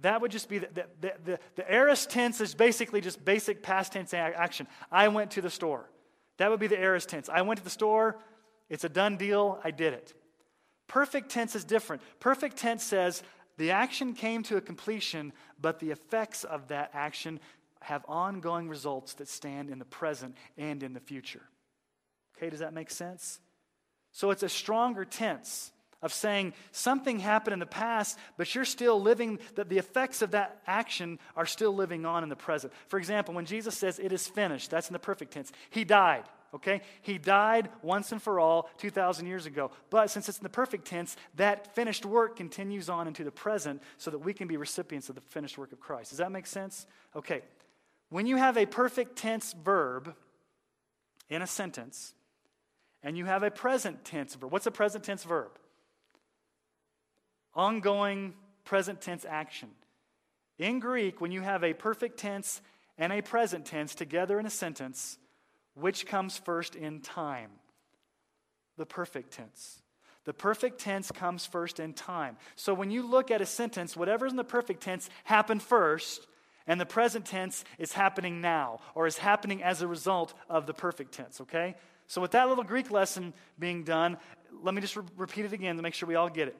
[0.00, 3.62] That would just be the, the, the, the, the aorist tense is basically just basic
[3.62, 4.66] past tense action.
[4.90, 5.88] I went to the store.
[6.38, 7.28] That would be the aorist tense.
[7.28, 8.18] I went to the store.
[8.68, 9.60] It's a done deal.
[9.62, 10.14] I did it.
[10.88, 12.02] Perfect tense is different.
[12.18, 13.22] Perfect tense says,
[13.56, 17.40] the action came to a completion, but the effects of that action
[17.80, 21.42] have ongoing results that stand in the present and in the future.
[22.36, 23.40] Okay, does that make sense?
[24.12, 25.70] So it's a stronger tense
[26.02, 30.32] of saying something happened in the past, but you're still living, that the effects of
[30.32, 32.72] that action are still living on in the present.
[32.88, 35.50] For example, when Jesus says, It is finished, that's in the perfect tense.
[35.70, 36.24] He died
[36.54, 36.80] okay?
[37.02, 39.70] He died once and for all 2,000 years ago.
[39.90, 43.82] But since it's in the perfect tense, that finished work continues on into the present
[43.98, 46.10] so that we can be recipients of the finished work of Christ.
[46.10, 46.86] Does that make sense?
[47.14, 47.42] Okay.
[48.10, 50.14] When you have a perfect tense verb
[51.28, 52.14] in a sentence,
[53.02, 55.50] and you have a present tense verb, what's a present tense verb?
[57.54, 58.34] Ongoing
[58.64, 59.68] present tense action.
[60.58, 62.60] In Greek, when you have a perfect tense
[62.96, 65.18] and a present tense together in a sentence,
[65.74, 67.50] which comes first in time?
[68.76, 69.80] The perfect tense.
[70.24, 72.36] The perfect tense comes first in time.
[72.56, 76.26] So when you look at a sentence, whatever's in the perfect tense happened first,
[76.66, 80.72] and the present tense is happening now, or is happening as a result of the
[80.72, 81.74] perfect tense, okay?
[82.06, 84.16] So with that little Greek lesson being done,
[84.62, 86.56] let me just re- repeat it again to make sure we all get it.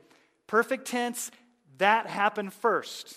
[0.46, 1.30] Perfect tense,
[1.78, 3.16] that happened first.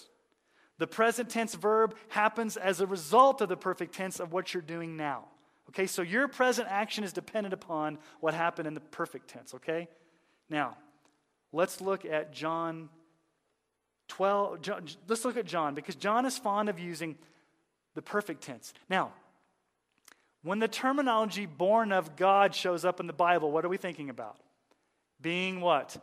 [0.77, 4.63] The present tense verb happens as a result of the perfect tense of what you're
[4.63, 5.25] doing now.
[5.69, 9.87] Okay, so your present action is dependent upon what happened in the perfect tense, okay?
[10.49, 10.77] Now,
[11.51, 12.89] let's look at John
[14.07, 14.61] 12.
[14.61, 17.17] John, let's look at John because John is fond of using
[17.95, 18.73] the perfect tense.
[18.89, 19.11] Now,
[20.43, 24.09] when the terminology born of God shows up in the Bible, what are we thinking
[24.09, 24.37] about?
[25.21, 25.97] Being what?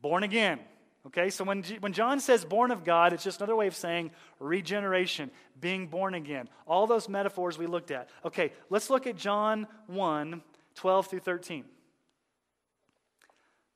[0.00, 0.60] Born again.
[1.06, 4.12] Okay, so when, when John says born of God, it's just another way of saying
[4.38, 5.30] regeneration,
[5.60, 6.48] being born again.
[6.66, 8.08] All those metaphors we looked at.
[8.24, 10.42] Okay, let's look at John 1
[10.74, 11.64] 12 through 13.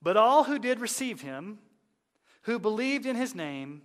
[0.00, 1.58] But all who did receive him,
[2.42, 3.82] who believed in his name,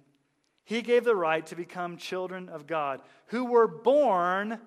[0.63, 4.59] he gave the right to become children of God, who were born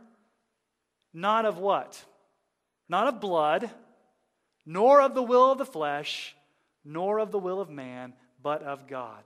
[1.14, 2.05] not of what?
[2.89, 3.70] Not of blood,
[4.66, 6.35] nor of the will of the flesh,
[6.85, 8.14] nor of the will of man
[8.45, 9.25] but of God.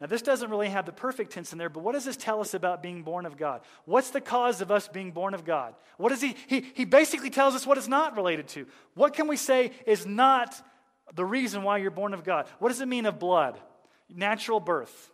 [0.00, 2.40] Now, this doesn't really have the perfect tense in there, but what does this tell
[2.40, 3.60] us about being born of God?
[3.84, 5.76] What's the cause of us being born of God?
[5.96, 6.34] What is he?
[6.48, 8.66] He, he basically tells us what it's not related to.
[8.94, 10.60] What can we say is not
[11.14, 12.48] the reason why you're born of God?
[12.58, 13.60] What does it mean of blood?
[14.12, 15.10] Natural birth.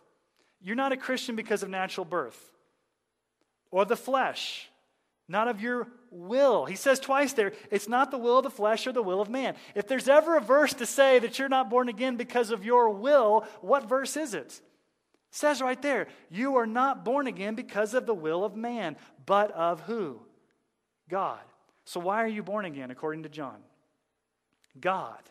[0.59, 2.51] You're not a Christian because of natural birth.
[3.69, 4.69] Or the flesh
[5.29, 6.65] not of your will.
[6.65, 9.29] He says twice there, it's not the will of the flesh or the will of
[9.29, 9.55] man.
[9.75, 12.89] If there's ever a verse to say that you're not born again because of your
[12.89, 14.47] will, what verse is it?
[14.47, 14.61] it
[15.31, 19.51] says right there, you are not born again because of the will of man, but
[19.51, 20.19] of who?
[21.07, 21.39] God.
[21.85, 23.57] So why are you born again according to John?
[24.79, 25.21] God.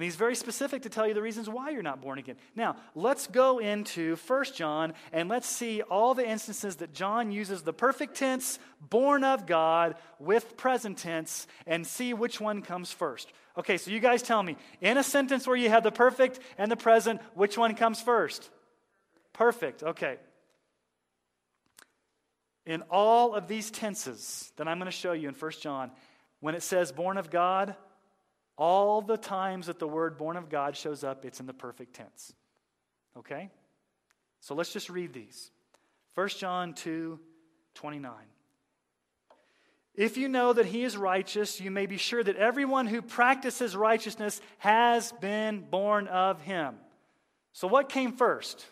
[0.00, 2.36] And he's very specific to tell you the reasons why you're not born again.
[2.56, 7.60] Now, let's go into 1 John and let's see all the instances that John uses
[7.60, 13.30] the perfect tense, born of God, with present tense, and see which one comes first.
[13.58, 16.72] Okay, so you guys tell me, in a sentence where you have the perfect and
[16.72, 18.48] the present, which one comes first?
[19.34, 20.16] Perfect, okay.
[22.64, 25.90] in all of these tenses that I'm going to show you in 1 John,
[26.40, 27.76] when it says born of God,
[28.60, 31.94] all the times that the word born of God shows up, it's in the perfect
[31.94, 32.34] tense.
[33.16, 33.50] Okay?
[34.40, 35.50] So let's just read these.
[36.14, 37.18] 1 John 2
[37.74, 38.12] 29.
[39.94, 43.74] If you know that he is righteous, you may be sure that everyone who practices
[43.74, 46.74] righteousness has been born of him.
[47.52, 48.64] So, what came first?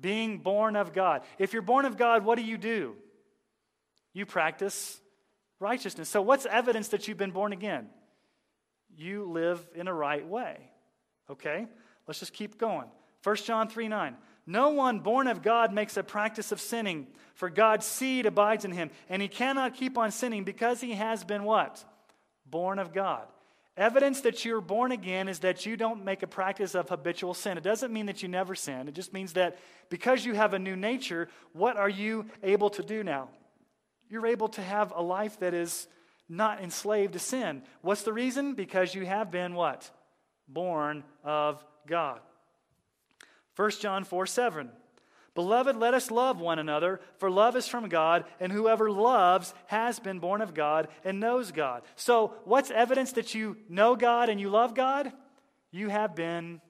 [0.00, 1.22] Being born of God.
[1.38, 2.94] If you're born of God, what do you do?
[4.14, 5.00] You practice
[5.60, 6.08] righteousness.
[6.08, 7.88] So, what's evidence that you've been born again?
[8.98, 10.58] You live in a right way.
[11.30, 11.66] Okay?
[12.06, 12.88] Let's just keep going.
[13.22, 14.16] 1 John 3 9.
[14.44, 18.72] No one born of God makes a practice of sinning, for God's seed abides in
[18.72, 21.84] him, and he cannot keep on sinning because he has been what?
[22.46, 23.26] Born of God.
[23.76, 27.56] Evidence that you're born again is that you don't make a practice of habitual sin.
[27.56, 28.88] It doesn't mean that you never sin.
[28.88, 29.58] It just means that
[29.90, 33.28] because you have a new nature, what are you able to do now?
[34.08, 35.86] You're able to have a life that is
[36.28, 37.62] not enslaved to sin.
[37.82, 38.54] What's the reason?
[38.54, 39.90] Because you have been what?
[40.48, 42.20] Born of God.
[43.56, 44.70] 1 John 4 7.
[45.34, 50.00] Beloved, let us love one another, for love is from God, and whoever loves has
[50.00, 51.82] been born of God and knows God.
[51.94, 55.12] So, what's evidence that you know God and you love God?
[55.70, 56.60] You have been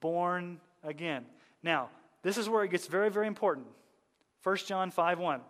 [0.00, 1.26] born again.
[1.62, 1.90] Now,
[2.22, 3.68] this is where it gets very, very important.
[4.42, 5.40] 1 John 5 1.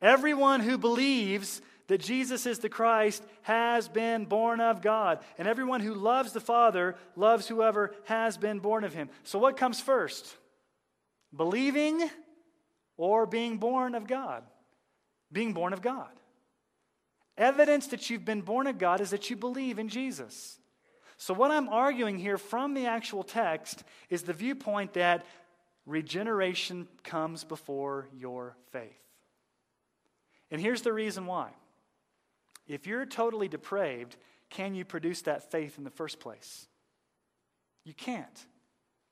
[0.00, 5.20] Everyone who believes that Jesus is the Christ has been born of God.
[5.38, 9.08] And everyone who loves the Father loves whoever has been born of him.
[9.24, 10.36] So, what comes first?
[11.34, 12.08] Believing
[12.96, 14.42] or being born of God?
[15.30, 16.10] Being born of God.
[17.38, 20.58] Evidence that you've been born of God is that you believe in Jesus.
[21.18, 25.24] So, what I'm arguing here from the actual text is the viewpoint that
[25.86, 28.90] regeneration comes before your faith.
[30.50, 31.50] And here's the reason why.
[32.66, 34.16] If you're totally depraved,
[34.50, 36.66] can you produce that faith in the first place?
[37.84, 38.46] You can't.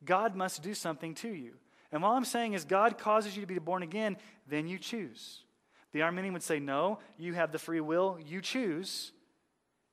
[0.04, 1.54] God must do something to you.
[1.92, 4.16] And what I'm saying is, God causes you to be born again,
[4.48, 5.44] then you choose.
[5.92, 9.12] The Arminian would say, no, you have the free will, you choose,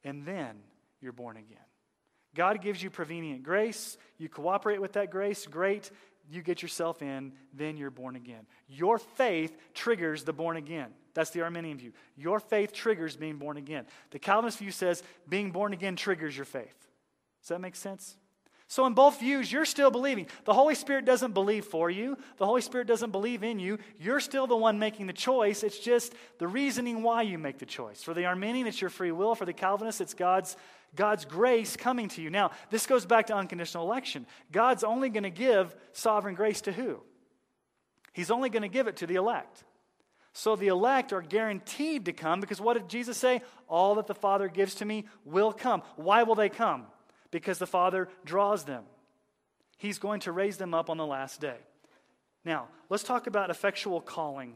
[0.03, 0.57] and then
[0.99, 1.57] you're born again.
[2.33, 3.97] God gives you prevenient grace.
[4.17, 5.91] You cooperate with that grace, great.
[6.29, 8.47] You get yourself in, then you're born again.
[8.67, 10.91] Your faith triggers the born again.
[11.13, 11.93] That's the Arminian view.
[12.15, 13.85] Your faith triggers being born again.
[14.11, 16.87] The Calvinist view says being born again triggers your faith.
[17.41, 18.17] Does that make sense?
[18.71, 20.27] So, in both views, you're still believing.
[20.45, 23.79] The Holy Spirit doesn't believe for you, the Holy Spirit doesn't believe in you.
[23.99, 25.63] You're still the one making the choice.
[25.63, 28.01] It's just the reasoning why you make the choice.
[28.01, 29.35] For the Arminian, it's your free will.
[29.35, 30.55] For the Calvinist, it's God's,
[30.95, 32.29] God's grace coming to you.
[32.29, 34.25] Now, this goes back to unconditional election.
[34.53, 37.01] God's only going to give sovereign grace to who?
[38.13, 39.65] He's only going to give it to the elect.
[40.33, 43.41] So the elect are guaranteed to come because what did Jesus say?
[43.67, 45.83] All that the Father gives to me will come.
[45.97, 46.85] Why will they come?
[47.31, 48.83] Because the Father draws them.
[49.77, 51.57] He's going to raise them up on the last day.
[52.45, 54.53] Now, let's talk about effectual calling.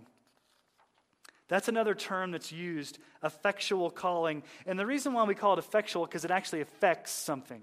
[1.47, 4.43] That's another term that's used, effectual calling.
[4.65, 7.61] And the reason why we call it effectual because it actually affects something.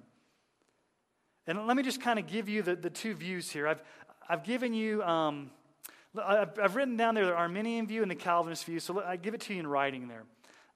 [1.47, 3.67] And let me just kind of give you the, the two views here.
[3.67, 3.83] I've,
[4.29, 5.51] I've given you um,
[6.19, 9.41] I've written down there the Arminian view and the Calvinist view, so I give it
[9.43, 10.25] to you in writing there.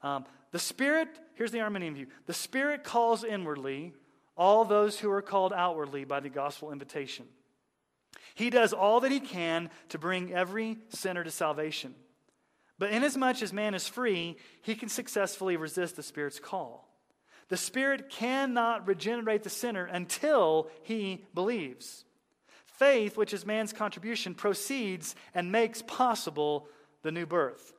[0.02, 3.92] Um, the Spirit, here's the Arminian view the Spirit calls inwardly
[4.36, 7.26] all those who are called outwardly by the gospel invitation.
[8.34, 11.94] He does all that he can to bring every sinner to salvation.
[12.78, 16.86] But inasmuch as man is free, he can successfully resist the Spirit's call.
[17.48, 22.05] The Spirit cannot regenerate the sinner until he believes.
[22.78, 26.68] Faith, which is man's contribution, proceeds and makes possible
[27.02, 27.72] the new birth.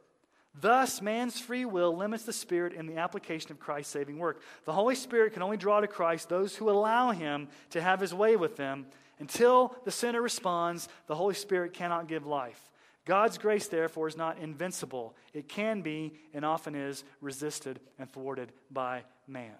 [0.59, 4.41] Thus, man's free will limits the Spirit in the application of Christ's saving work.
[4.65, 8.13] The Holy Spirit can only draw to Christ those who allow Him to have His
[8.13, 8.87] way with them.
[9.19, 12.71] Until the sinner responds, the Holy Spirit cannot give life.
[13.05, 15.15] God's grace, therefore, is not invincible.
[15.31, 19.55] It can be, and often is, resisted and thwarted by man.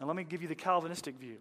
[0.00, 1.36] Now, let me give you the Calvinistic view.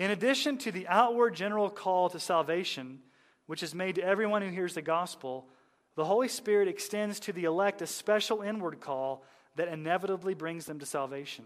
[0.00, 3.00] In addition to the outward general call to salvation,
[3.44, 5.46] which is made to everyone who hears the gospel,
[5.94, 9.22] the Holy Spirit extends to the elect a special inward call
[9.56, 11.44] that inevitably brings them to salvation.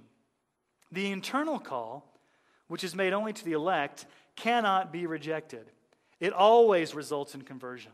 [0.92, 2.08] The internal call,
[2.68, 5.72] which is made only to the elect, cannot be rejected.
[6.20, 7.90] It always results in conversion.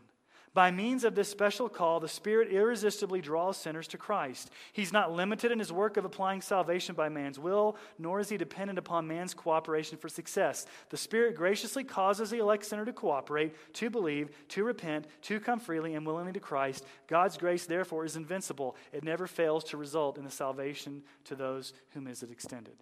[0.53, 4.51] By means of this special call, the Spirit irresistibly draws sinners to Christ.
[4.73, 8.35] He's not limited in his work of applying salvation by man's will, nor is he
[8.35, 10.65] dependent upon man's cooperation for success.
[10.89, 15.59] The Spirit graciously causes the elect sinner to cooperate, to believe, to repent, to come
[15.59, 16.85] freely and willingly to Christ.
[17.07, 18.75] God's grace, therefore, is invincible.
[18.91, 22.75] It never fails to result in the salvation to those whom is it extended.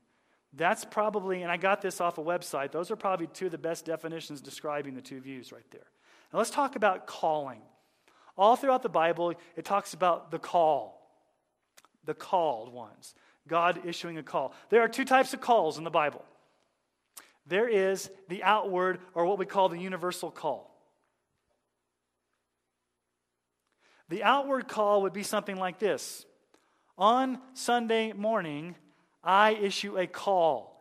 [0.53, 3.59] That's probably, and I got this off a website, those are probably two of the
[3.59, 5.85] best definitions describing the two views right there.
[6.31, 7.61] Now let's talk about calling.
[8.37, 11.11] All throughout the Bible, it talks about the call,
[12.05, 13.13] the called ones,
[13.47, 14.53] God issuing a call.
[14.69, 16.23] There are two types of calls in the Bible
[17.49, 20.69] there is the outward, or what we call the universal call.
[24.09, 26.25] The outward call would be something like this
[26.97, 28.75] On Sunday morning,
[29.23, 30.77] I issue a call.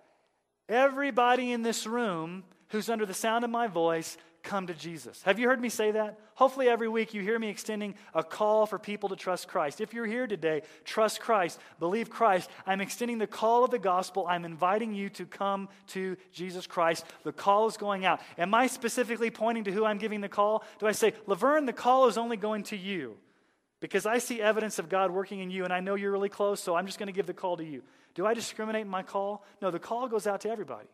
[0.69, 5.23] Everybody in this room who's under the sound of my voice, come to Jesus.
[5.23, 6.19] Have you heard me say that?
[6.35, 9.81] Hopefully, every week you hear me extending a call for people to trust Christ.
[9.81, 12.49] If you're here today, trust Christ, believe Christ.
[12.67, 14.27] I'm extending the call of the gospel.
[14.29, 17.05] I'm inviting you to come to Jesus Christ.
[17.25, 18.21] The call is going out.
[18.39, 20.65] Am I specifically pointing to who I'm giving the call?
[20.79, 23.17] Do I say, Laverne, the call is only going to you?
[23.81, 26.61] Because I see evidence of God working in you and I know you're really close,
[26.61, 27.83] so I'm just going to give the call to you.
[28.15, 29.45] Do I discriminate in my call?
[29.63, 30.89] No, the call goes out to everybody.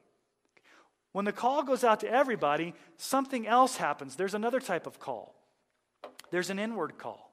[1.14, 4.16] When the call goes out to everybody, something else happens.
[4.16, 5.36] There's another type of call.
[6.32, 7.32] There's an inward call.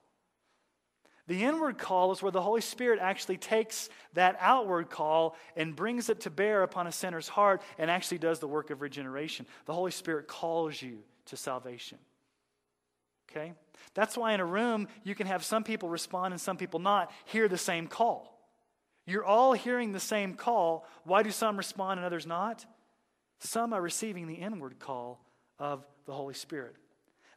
[1.25, 6.09] The inward call is where the Holy Spirit actually takes that outward call and brings
[6.09, 9.47] it to bear upon a sinner's heart and actually does the work of regeneration.
[9.65, 11.97] The Holy Spirit calls you to salvation.
[13.31, 13.53] Okay?
[13.95, 17.11] That's why in a room you can have some people respond and some people not
[17.25, 18.47] hear the same call.
[19.07, 20.85] You're all hearing the same call.
[21.03, 22.63] Why do some respond and others not?
[23.41, 25.25] Some are receiving the inward call
[25.57, 26.75] of the Holy Spirit.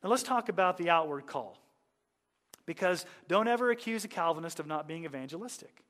[0.02, 1.58] Now let's talk about the outward call.
[2.66, 5.82] Because don't ever accuse a Calvinist of not being evangelistic.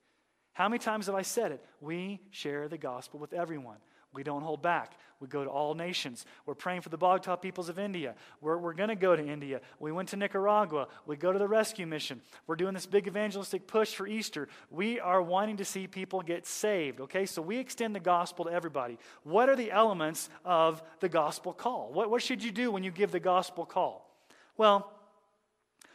[0.53, 1.65] How many times have I said it?
[1.81, 3.79] We share the gospel with everyone.
[4.15, 4.97] We don't hold back.
[5.21, 6.25] We go to all nations.
[6.47, 8.15] We're praying for the Bogta peoples of India.
[8.41, 9.61] We're, we're going to go to India.
[9.81, 10.89] We went to Nicaragua.
[11.07, 12.21] We go to the rescue mission.
[12.47, 14.49] We're doing this big evangelistic push for Easter.
[14.71, 17.27] We are wanting to see people get saved, okay?
[17.27, 18.99] So we extend the gospel to everybody.
[19.25, 21.91] What are the elements of the gospel call?
[21.93, 24.15] What, what should you do when you give the gospel call?
[24.57, 24.93] Well,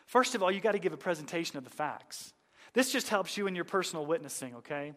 [0.05, 2.33] first of all, you got to give a presentation of the facts.
[2.73, 4.93] This just helps you in your personal witnessing, okay?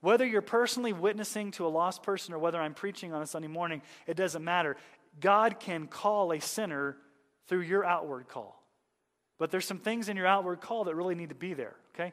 [0.00, 3.48] Whether you're personally witnessing to a lost person or whether I'm preaching on a Sunday
[3.48, 4.76] morning, it doesn't matter.
[5.20, 6.96] God can call a sinner
[7.48, 8.62] through your outward call.
[9.38, 12.12] But there's some things in your outward call that really need to be there, okay?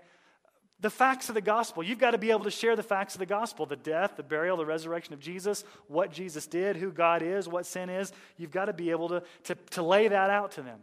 [0.79, 1.83] The facts of the gospel.
[1.83, 4.23] You've got to be able to share the facts of the gospel the death, the
[4.23, 8.11] burial, the resurrection of Jesus, what Jesus did, who God is, what sin is.
[8.37, 10.79] You've got to be able to, to, to lay that out to them.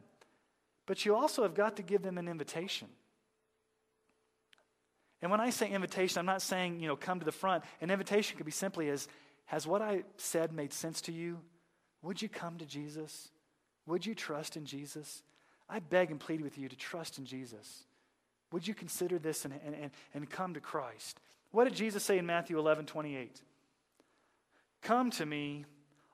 [0.87, 2.89] But you also have got to give them an invitation.
[5.23, 7.65] And when I say invitation, I'm not saying, you know, come to the front.
[7.81, 9.07] An invitation could be simply as,
[9.47, 11.39] has what I said made sense to you?
[12.03, 13.29] Would you come to Jesus?
[13.87, 15.23] Would you trust in Jesus?
[15.69, 17.85] I beg and plead with you to trust in Jesus.
[18.53, 21.21] Would you consider this and, and, and come to Christ?
[21.53, 23.43] What did Jesus say in Matthew 11, 28?
[24.83, 25.67] Come to me,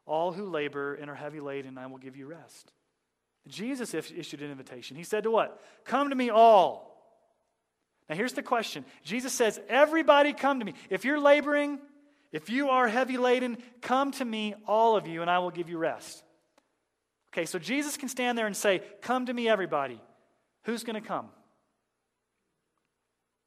[0.04, 2.72] all who labor and are heavy laden, and I will give you rest.
[3.48, 4.96] Jesus issued an invitation.
[4.96, 5.62] He said to what?
[5.84, 6.95] Come to me, all
[8.08, 10.74] now, here's the question Jesus says, Everybody come to me.
[10.90, 11.80] If you're laboring,
[12.32, 15.68] if you are heavy laden, come to me, all of you, and I will give
[15.68, 16.22] you rest.
[17.32, 20.00] Okay, so Jesus can stand there and say, Come to me, everybody.
[20.64, 21.28] Who's going to come?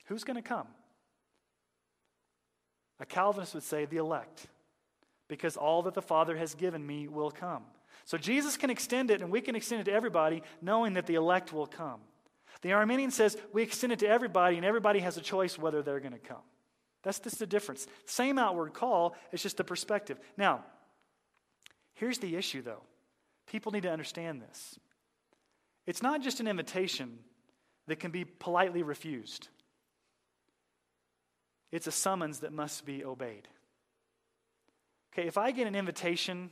[0.06, 0.68] Who's going to come?
[3.00, 4.48] A Calvinist would say, The elect,
[5.30, 7.64] because all that the Father has given me will come.
[8.04, 11.16] So Jesus can extend it, and we can extend it to everybody, knowing that the
[11.16, 12.02] elect will come.
[12.62, 16.00] The Arminian says we extend it to everybody, and everybody has a choice whether they're
[16.00, 16.44] going to come.
[17.04, 17.88] That's just the difference.
[18.06, 20.20] Same outward call, it's just the perspective.
[20.38, 20.66] Now,
[21.94, 22.82] here's the issue, though.
[23.48, 24.78] People need to understand this.
[25.88, 27.20] It's not just an invitation
[27.88, 29.48] that can be politely refused,
[31.72, 33.48] it's a summons that must be obeyed.
[35.14, 36.52] Okay, if I get an invitation,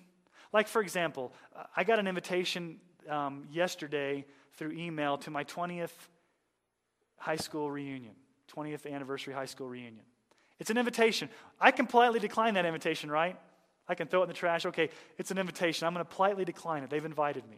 [0.54, 1.34] like for example,
[1.76, 2.80] I got an invitation
[3.10, 4.26] um, yesterday
[4.58, 5.92] through email to my 20th
[7.18, 8.14] high school reunion,
[8.56, 10.04] 20th anniversary high school reunion.
[10.60, 11.30] It's an invitation.
[11.60, 13.38] I can politely decline that invitation, right?
[13.88, 14.66] I can throw it in the trash.
[14.66, 15.88] Okay, it's an invitation.
[15.88, 16.90] I'm going to politely decline it.
[16.90, 17.58] They've invited me.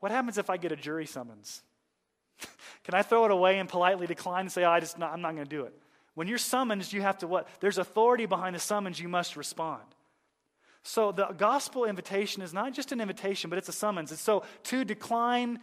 [0.00, 1.62] What happens if I get a jury summons?
[2.84, 5.20] can I throw it away and politely decline and say, oh, I just not, I'm
[5.20, 5.74] not going to do it?
[6.14, 7.48] When you're summoned, you have to what?
[7.60, 9.82] There's authority behind the summons, you must respond.
[10.88, 14.10] So the gospel invitation is not just an invitation, but it's a summons.
[14.10, 15.58] And so to decline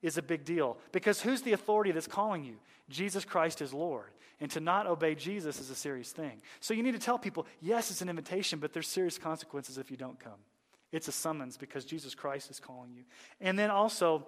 [0.00, 2.54] is a big deal because who's the authority that's calling you?
[2.88, 4.08] Jesus Christ is Lord.
[4.40, 6.40] And to not obey Jesus is a serious thing.
[6.60, 9.90] So you need to tell people, yes, it's an invitation, but there's serious consequences if
[9.90, 10.40] you don't come.
[10.92, 13.02] It's a summons because Jesus Christ is calling you.
[13.38, 14.26] And then also,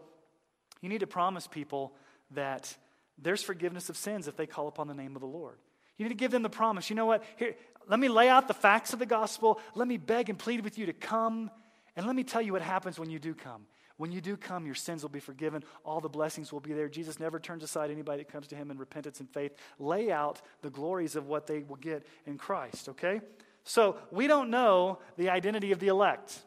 [0.82, 1.94] you need to promise people
[2.32, 2.76] that
[3.16, 5.56] there's forgiveness of sins if they call upon the name of the Lord.
[5.96, 6.90] You need to give them the promise.
[6.90, 7.22] You know what?
[7.36, 7.54] Here,
[7.88, 9.60] let me lay out the facts of the gospel.
[9.74, 11.50] Let me beg and plead with you to come.
[11.96, 13.66] And let me tell you what happens when you do come.
[13.98, 15.62] When you do come, your sins will be forgiven.
[15.84, 16.88] All the blessings will be there.
[16.88, 19.52] Jesus never turns aside anybody that comes to him in repentance and faith.
[19.78, 23.20] Lay out the glories of what they will get in Christ, okay?
[23.64, 26.40] So we don't know the identity of the elect.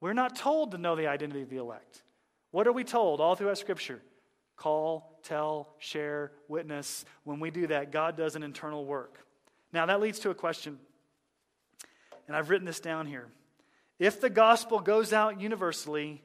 [0.00, 2.02] We're not told to know the identity of the elect.
[2.50, 4.00] What are we told all throughout Scripture?
[4.56, 7.04] Call, tell, share, witness.
[7.24, 9.18] When we do that, God does an internal work.
[9.72, 10.78] Now, that leads to a question,
[12.26, 13.28] and I've written this down here.
[13.98, 16.22] If the gospel goes out universally,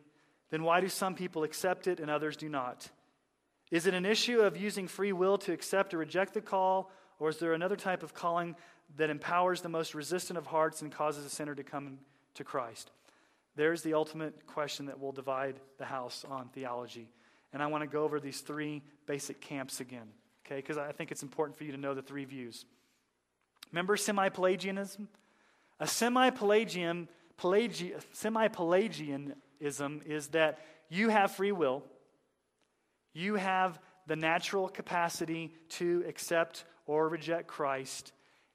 [0.50, 2.90] then why do some people accept it and others do not?
[3.72, 7.30] Is it an issue of using free will to accept or reject the call, or
[7.30, 8.56] is there another type of calling
[8.98, 12.00] that empowers the most resistant of hearts and causes a sinner to come
[12.36, 12.92] to Christ?
[13.56, 17.10] There's the ultimate question that will divide the house on theology.
[17.54, 20.08] And I want to go over these three basic camps again,
[20.46, 20.58] okay?
[20.58, 22.66] Because I think it's important for you to know the three views.
[23.72, 25.08] Remember semi Pelagianism?
[25.80, 27.10] A semi Pelagian
[28.12, 30.60] semi Pelagianism is that
[30.90, 31.84] you have free will,
[33.14, 38.12] you have the natural capacity to accept or reject Christ.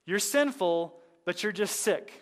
[0.07, 0.95] You're sinful,
[1.25, 2.13] but you're just sick.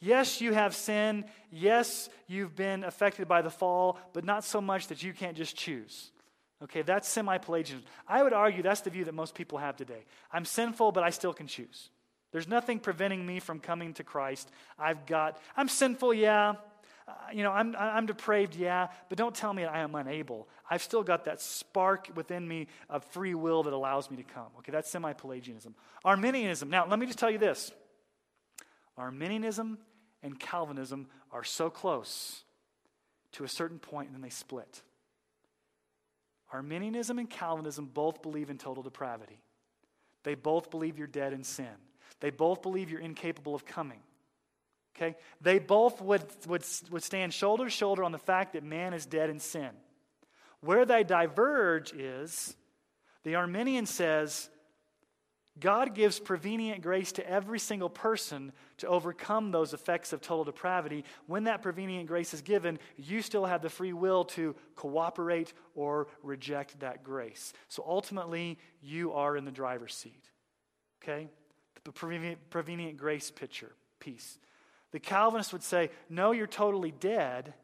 [0.00, 1.24] Yes, you have sin.
[1.50, 5.56] Yes, you've been affected by the fall, but not so much that you can't just
[5.56, 6.12] choose.
[6.62, 7.84] Okay, that's semi Pelagianism.
[8.06, 10.04] I would argue that's the view that most people have today.
[10.32, 11.90] I'm sinful, but I still can choose.
[12.32, 14.50] There's nothing preventing me from coming to Christ.
[14.78, 16.54] I've got, I'm sinful, yeah.
[17.06, 20.46] Uh, you know, I'm, I'm depraved, yeah, but don't tell me I am unable.
[20.68, 24.48] I've still got that spark within me of free will that allows me to come.
[24.58, 25.74] Okay, that's semi Pelagianism.
[26.04, 26.68] Arminianism.
[26.68, 27.72] Now, let me just tell you this
[28.98, 29.78] Arminianism
[30.22, 32.42] and Calvinism are so close
[33.32, 34.82] to a certain point and then they split.
[36.52, 39.40] Arminianism and Calvinism both believe in total depravity.
[40.24, 41.66] They both believe you're dead in sin.
[42.20, 44.00] They both believe you're incapable of coming.
[44.96, 45.16] Okay?
[45.40, 49.06] They both would, would, would stand shoulder to shoulder on the fact that man is
[49.06, 49.70] dead in sin.
[50.60, 52.56] Where they diverge is
[53.22, 54.50] the Arminian says
[55.60, 61.04] God gives prevenient grace to every single person to overcome those effects of total depravity.
[61.26, 66.08] When that prevenient grace is given, you still have the free will to cooperate or
[66.22, 67.52] reject that grace.
[67.68, 70.30] So ultimately, you are in the driver's seat.
[71.02, 71.28] Okay?
[71.84, 74.38] The prevenient, grace picture, piece.
[74.92, 77.54] The Calvinist would say, No, you're totally dead.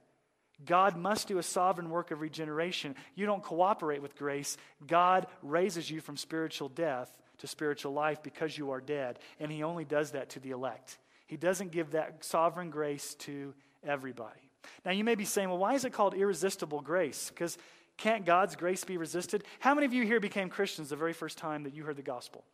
[0.65, 2.95] God must do a sovereign work of regeneration.
[3.15, 4.57] You don't cooperate with grace.
[4.87, 9.19] God raises you from spiritual death to spiritual life because you are dead.
[9.41, 10.99] And He only does that to the elect.
[11.27, 14.41] He doesn't give that sovereign grace to everybody.
[14.85, 17.31] Now, you may be saying, well, why is it called irresistible grace?
[17.31, 17.59] Because
[17.97, 19.45] can't God's grace be resisted?
[19.61, 22.03] How many of you here became Christians the very first time that you heard the
[22.03, 22.45] gospel?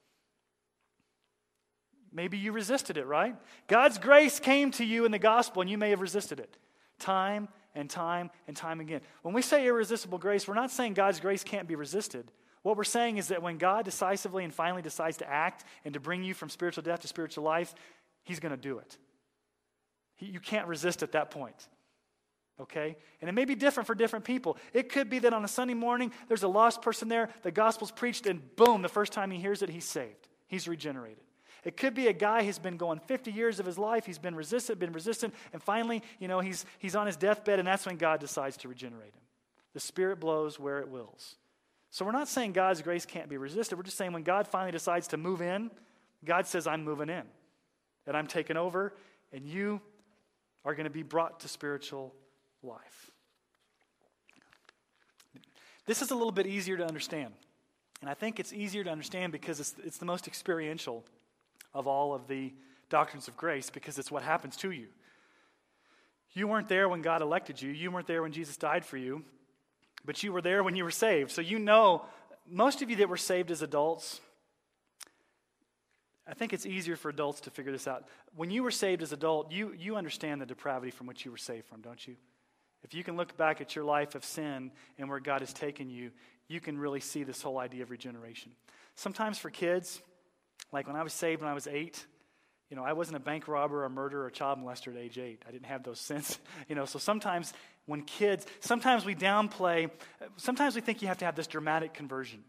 [2.12, 3.36] Maybe you resisted it, right?
[3.68, 6.56] God's grace came to you in the gospel and you may have resisted it
[6.98, 9.00] time and time and time again.
[9.22, 12.30] When we say irresistible grace, we're not saying God's grace can't be resisted.
[12.62, 16.00] What we're saying is that when God decisively and finally decides to act and to
[16.00, 17.74] bring you from spiritual death to spiritual life,
[18.22, 18.98] He's going to do it.
[20.18, 21.68] You can't resist at that point.
[22.60, 22.96] Okay?
[23.22, 24.58] And it may be different for different people.
[24.74, 27.90] It could be that on a Sunday morning, there's a lost person there, the gospel's
[27.90, 30.28] preached, and boom, the first time he hears it, he's saved.
[30.46, 31.24] He's regenerated.
[31.64, 34.34] It could be a guy who's been going 50 years of his life, he's been
[34.34, 37.96] resistant, been resistant, and finally, you know, he's, he's on his deathbed, and that's when
[37.96, 39.22] God decides to regenerate him.
[39.74, 41.36] The Spirit blows where it wills.
[41.90, 43.76] So we're not saying God's grace can't be resisted.
[43.76, 45.70] We're just saying when God finally decides to move in,
[46.24, 47.22] God says, I'm moving in.
[48.06, 48.94] And I'm taking over,
[49.32, 49.80] and you
[50.64, 52.14] are going to be brought to spiritual
[52.62, 53.10] life.
[55.86, 57.34] This is a little bit easier to understand.
[58.00, 61.04] And I think it's easier to understand because it's, it's the most experiential
[61.74, 62.52] of all of the
[62.88, 64.86] doctrines of grace because it's what happens to you.
[66.32, 69.24] You weren't there when God elected you, you weren't there when Jesus died for you.
[70.04, 71.30] But you were there when you were saved.
[71.30, 72.04] So you know,
[72.48, 74.20] most of you that were saved as adults,
[76.26, 78.04] I think it's easier for adults to figure this out.
[78.36, 81.36] When you were saved as adult, you, you understand the depravity from which you were
[81.36, 82.16] saved from, don't you?
[82.82, 85.90] If you can look back at your life of sin and where God has taken
[85.90, 86.12] you,
[86.48, 88.52] you can really see this whole idea of regeneration.
[88.94, 90.00] Sometimes for kids,
[90.72, 92.04] like when I was saved when I was eight,
[92.70, 95.42] you know, I wasn't a bank robber, a murderer, a child molester at age eight.
[95.46, 96.38] I didn't have those sins.
[96.68, 97.52] You know, so sometimes
[97.86, 99.90] when kids, sometimes we downplay,
[100.36, 102.44] sometimes we think you have to have this dramatic conversion.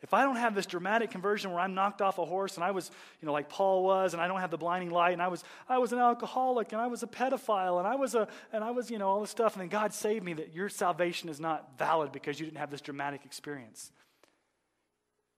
[0.00, 2.70] If I don't have this dramatic conversion where I'm knocked off a horse and I
[2.70, 2.90] was,
[3.20, 5.42] you know, like Paul was, and I don't have the blinding light, and I was,
[5.68, 8.70] I was an alcoholic, and I was a pedophile, and I was a, and I
[8.70, 11.40] was, you know, all this stuff, and then God saved me, that your salvation is
[11.40, 13.90] not valid because you didn't have this dramatic experience.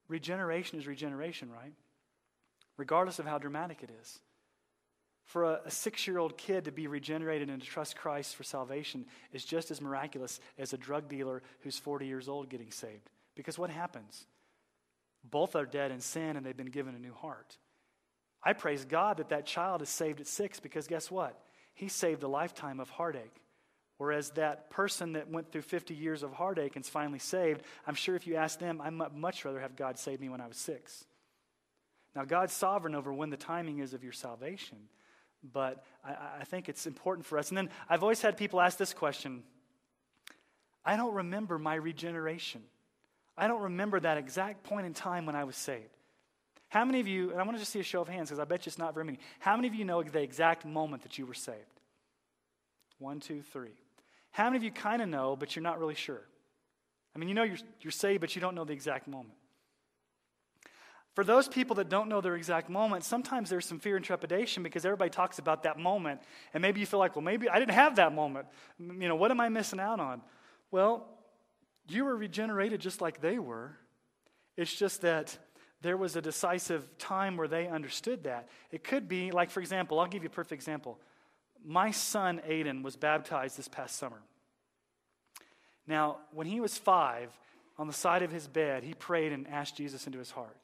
[0.09, 1.73] Regeneration is regeneration, right?
[2.81, 4.19] Regardless of how dramatic it is.
[5.27, 8.43] For a, a six year old kid to be regenerated and to trust Christ for
[8.43, 13.11] salvation is just as miraculous as a drug dealer who's 40 years old getting saved.
[13.37, 14.27] Because what happens?
[15.23, 17.59] Both are dead in sin and they've been given a new heart.
[18.43, 21.39] I praise God that that child is saved at six because guess what?
[21.75, 23.37] He saved a lifetime of heartache.
[23.99, 28.17] Whereas that person that went through 50 years of heartache and's finally saved, I'm sure
[28.17, 31.05] if you ask them, I'd much rather have God save me when I was six.
[32.15, 34.79] Now, God's sovereign over when the timing is of your salvation,
[35.53, 37.49] but I, I, think it's important for us.
[37.49, 39.43] And then I've always had people ask this question
[40.85, 42.63] I don't remember my regeneration.
[43.37, 45.97] I don't remember that exact point in time when I was saved.
[46.69, 48.39] How many of you, and I want to just see a show of hands because
[48.39, 49.19] I bet you it's not very many.
[49.39, 51.59] How many of you know the exact moment that you were saved?
[52.99, 53.75] One, two, three.
[54.31, 56.23] How many of you kind of know, but you're not really sure?
[57.15, 59.35] I mean, you know you're, you're saved, but you don't know the exact moment.
[61.15, 64.63] For those people that don't know their exact moment, sometimes there's some fear and trepidation
[64.63, 66.21] because everybody talks about that moment.
[66.55, 68.47] And maybe you feel like, well, maybe I didn't have that moment.
[68.79, 70.23] You know, what am I missing out on?
[70.71, 71.09] Well,
[71.89, 73.77] you were regenerated just like they were.
[74.57, 75.37] It's just that
[75.83, 78.49] there was a decisive time where they understood that.
[78.71, 81.01] It could be, like, for example, I'll give you a perfect example.
[81.65, 84.21] My son, Aiden, was baptized this past summer.
[85.87, 87.37] Now, when he was five,
[87.79, 90.57] on the side of his bed, he prayed and asked Jesus into his heart.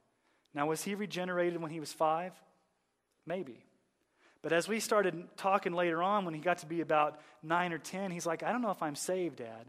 [0.57, 2.33] Now, was he regenerated when he was five?
[3.27, 3.63] Maybe.
[4.41, 7.79] But as we started talking later on, when he got to be about nine or
[7.79, 9.67] ten, he's like, I don't know if I'm saved, Dad.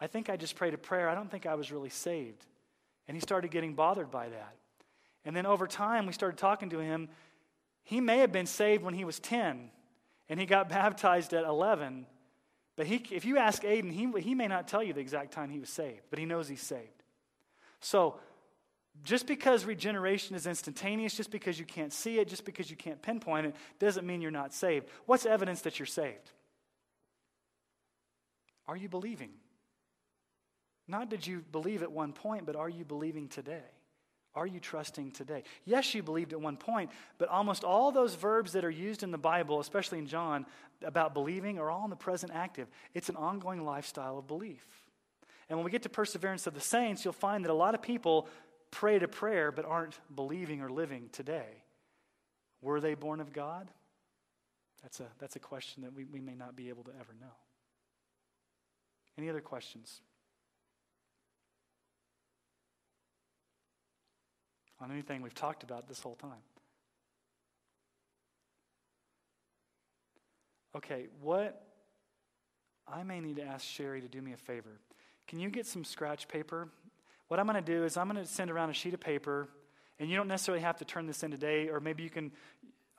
[0.00, 1.08] I think I just prayed a prayer.
[1.08, 2.46] I don't think I was really saved.
[3.08, 4.54] And he started getting bothered by that.
[5.24, 7.08] And then over time, we started talking to him.
[7.82, 9.68] He may have been saved when he was 10,
[10.28, 12.06] and he got baptized at 11.
[12.76, 15.50] But he, if you ask Aiden, he, he may not tell you the exact time
[15.50, 17.02] he was saved, but he knows he's saved.
[17.80, 18.20] So
[19.02, 23.02] just because regeneration is instantaneous, just because you can't see it, just because you can't
[23.02, 24.86] pinpoint it, doesn't mean you're not saved.
[25.06, 26.30] What's evidence that you're saved?
[28.66, 29.30] Are you believing?
[30.86, 33.62] Not did you believe at one point, but are you believing today?
[34.34, 35.44] Are you trusting today?
[35.64, 39.10] Yes, you believed at one point, but almost all those verbs that are used in
[39.10, 40.44] the Bible, especially in John,
[40.82, 42.68] about believing are all in the present active.
[42.94, 44.64] It's an ongoing lifestyle of belief.
[45.48, 47.82] And when we get to perseverance of the saints, you'll find that a lot of
[47.82, 48.28] people
[48.74, 51.62] prayed a prayer but aren't believing or living today.
[52.60, 53.70] Were they born of God?
[54.82, 57.32] That's a, that's a question that we, we may not be able to ever know.
[59.16, 60.00] Any other questions?
[64.80, 66.42] On anything we've talked about this whole time?
[70.76, 71.64] Okay, what
[72.88, 74.80] I may need to ask Sherry to do me a favor.
[75.28, 76.68] Can you get some scratch paper
[77.28, 79.48] what I'm going to do is I'm going to send around a sheet of paper,
[79.98, 82.32] and you don't necessarily have to turn this in today, or maybe you can.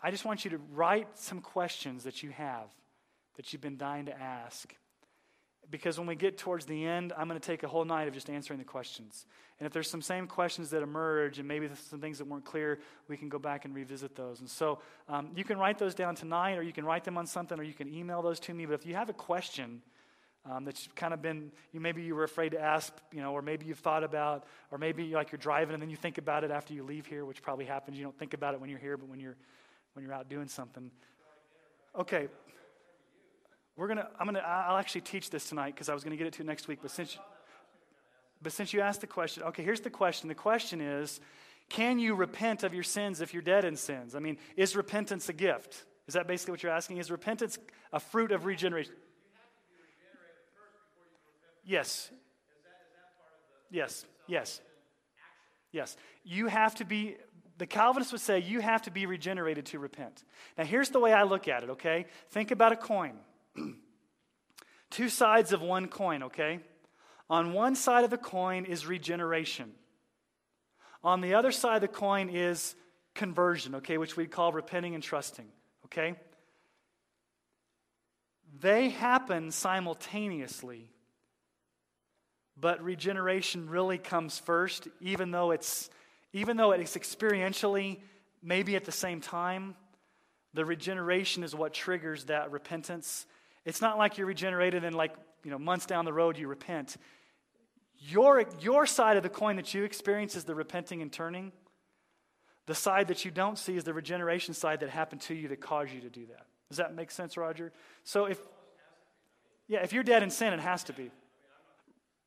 [0.02, 2.69] I just want you to write some questions that you have
[3.38, 4.73] that you've been dying to ask.
[5.72, 8.14] Because when we get towards the end, I'm going to take a whole night of
[8.14, 9.26] just answering the questions.
[9.60, 12.80] And if there's some same questions that emerge and maybe some things that weren't clear,
[13.07, 14.41] we can go back and revisit those.
[14.41, 14.80] And so
[15.10, 17.64] um, you can write those down tonight, or you can write them on something, or
[17.64, 18.65] you can email those to me.
[18.65, 19.81] But if you have a question,
[20.49, 23.41] um, that's kind of been you maybe you were afraid to ask you know or
[23.41, 26.51] maybe you've thought about or maybe like you're driving and then you think about it
[26.51, 27.97] after you leave here which probably happens.
[27.97, 29.35] You don't think about it when you're here but when you're
[29.93, 30.91] when you're out doing something.
[31.97, 32.27] Okay.
[33.76, 36.34] We're gonna i'm gonna i'll actually teach this tonight because i was gonna get it
[36.34, 37.17] to next week but since
[38.41, 40.30] but since you asked the question okay here's the question.
[40.30, 41.19] The question is
[41.67, 44.15] can you repent of your sins if you're dead in sins?
[44.15, 45.85] I mean is repentance a gift?
[46.07, 46.97] Is that basically what you're asking?
[46.97, 47.57] Is repentance
[47.91, 48.93] a fruit of regeneration
[51.65, 52.11] Yes.
[53.71, 54.05] Yes.
[54.27, 54.61] Yes.
[55.71, 55.97] Yes.
[56.23, 57.15] You have to be,
[57.57, 60.23] the Calvinists would say, you have to be regenerated to repent.
[60.57, 62.05] Now, here's the way I look at it, okay?
[62.29, 63.17] Think about a coin.
[64.91, 66.59] Two sides of one coin, okay?
[67.29, 69.71] On one side of the coin is regeneration.
[71.03, 72.75] On the other side of the coin is
[73.13, 75.47] conversion, okay, which we call repenting and trusting,
[75.85, 76.15] okay?
[78.59, 80.89] They happen simultaneously
[82.60, 85.90] but regeneration really comes first, even though it's
[86.34, 87.99] even though it's experientially
[88.44, 89.76] maybe at the same time.
[90.53, 93.26] The regeneration is what triggers that repentance.
[93.65, 95.14] It's not like you're regenerated and like,
[95.44, 96.98] you know, months down the road you repent.
[97.99, 101.52] Your, your side of the coin that you experience is the repenting and turning.
[102.68, 105.61] The side that you don't see is the regeneration side that happened to you that
[105.61, 106.45] caused you to do that.
[106.69, 107.72] Does that make sense, Roger?
[108.03, 108.40] So if
[109.68, 111.11] yeah, if you're dead in sin, it has to be.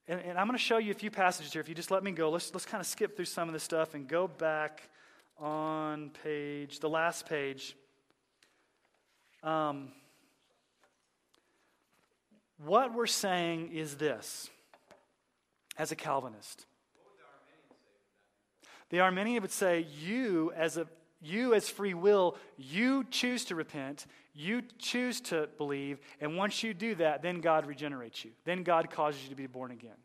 [0.08, 1.60] And, and I'm going to show you a few passages here.
[1.60, 3.62] If you just let me go, let's, let's kind of skip through some of this
[3.62, 4.88] stuff and go back
[5.38, 7.76] on page, the last page.
[9.42, 9.92] Um,
[12.64, 14.48] what we're saying is this
[15.76, 16.64] as a Calvinist.
[18.88, 20.86] The Arminian would say, you as a
[21.20, 24.06] you as free will, you choose to repent,
[24.38, 28.30] you choose to believe, and once you do that, then God regenerates you.
[28.44, 29.96] Then God causes you to be born again.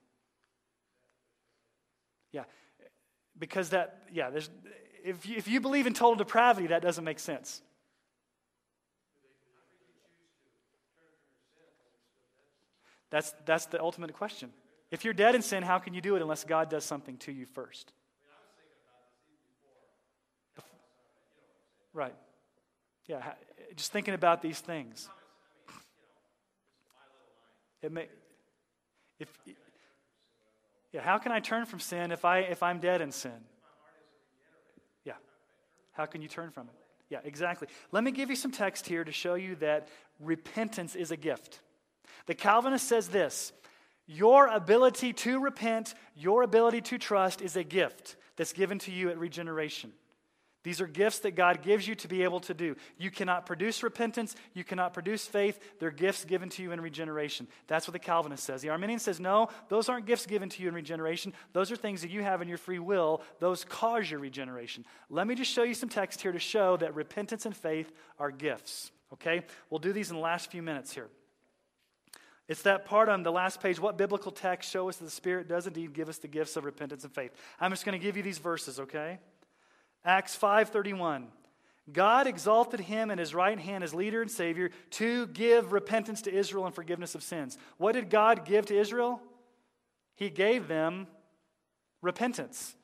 [2.31, 2.45] Yeah.
[3.37, 4.49] Because that, yeah, there's,
[5.03, 7.61] if you, if you believe in total depravity, that doesn't make sense.
[13.11, 14.49] That's, that's the ultimate question.
[14.89, 17.31] If you're dead in sin, how can you do it unless God does something to
[17.31, 17.93] you first?
[21.93, 22.15] Right.
[23.05, 23.33] Yeah,
[23.75, 25.09] just thinking about these things.
[27.81, 28.07] It may,
[29.19, 29.29] if,
[30.91, 33.31] yeah, how can I turn from sin if, I, if I'm dead in sin?
[35.03, 35.13] Yeah.
[35.91, 36.75] How can you turn from it?
[37.09, 37.67] Yeah, exactly.
[37.91, 39.87] Let me give you some text here to show you that
[40.19, 41.59] repentance is a gift.
[42.25, 43.51] The Calvinist says this
[44.07, 49.09] Your ability to repent, your ability to trust is a gift that's given to you
[49.09, 49.91] at regeneration.
[50.63, 52.75] These are gifts that God gives you to be able to do.
[52.97, 54.35] You cannot produce repentance.
[54.53, 55.59] You cannot produce faith.
[55.79, 57.47] They're gifts given to you in regeneration.
[57.67, 58.61] That's what the Calvinist says.
[58.61, 61.33] The Arminian says, no, those aren't gifts given to you in regeneration.
[61.51, 63.21] Those are things that you have in your free will.
[63.39, 64.85] Those cause your regeneration.
[65.09, 68.31] Let me just show you some text here to show that repentance and faith are
[68.31, 68.91] gifts.
[69.11, 69.43] Okay?
[69.69, 71.09] We'll do these in the last few minutes here.
[72.47, 73.79] It's that part on the last page.
[73.79, 76.65] What biblical text show us that the Spirit does indeed give us the gifts of
[76.65, 77.31] repentance and faith?
[77.59, 79.19] I'm just going to give you these verses, okay?
[80.05, 81.31] Acts 5:31.
[81.91, 86.33] God exalted him in his right hand as leader and savior to give repentance to
[86.33, 87.57] Israel and forgiveness of sins.
[87.77, 89.21] What did God give to Israel?
[90.15, 91.07] He gave them
[92.01, 92.75] repentance.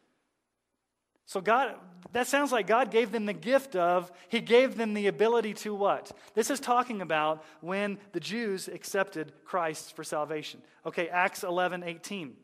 [1.26, 1.76] So God
[2.14, 5.76] that sounds like God gave them the gift of he gave them the ability to
[5.76, 6.12] what?
[6.34, 10.62] This is talking about when the Jews accepted Christ for salvation.
[10.86, 12.36] Okay, Acts 11:18.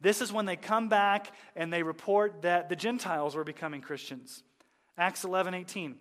[0.00, 4.42] This is when they come back and they report that the Gentiles were becoming Christians.
[4.96, 5.96] Acts 11 18.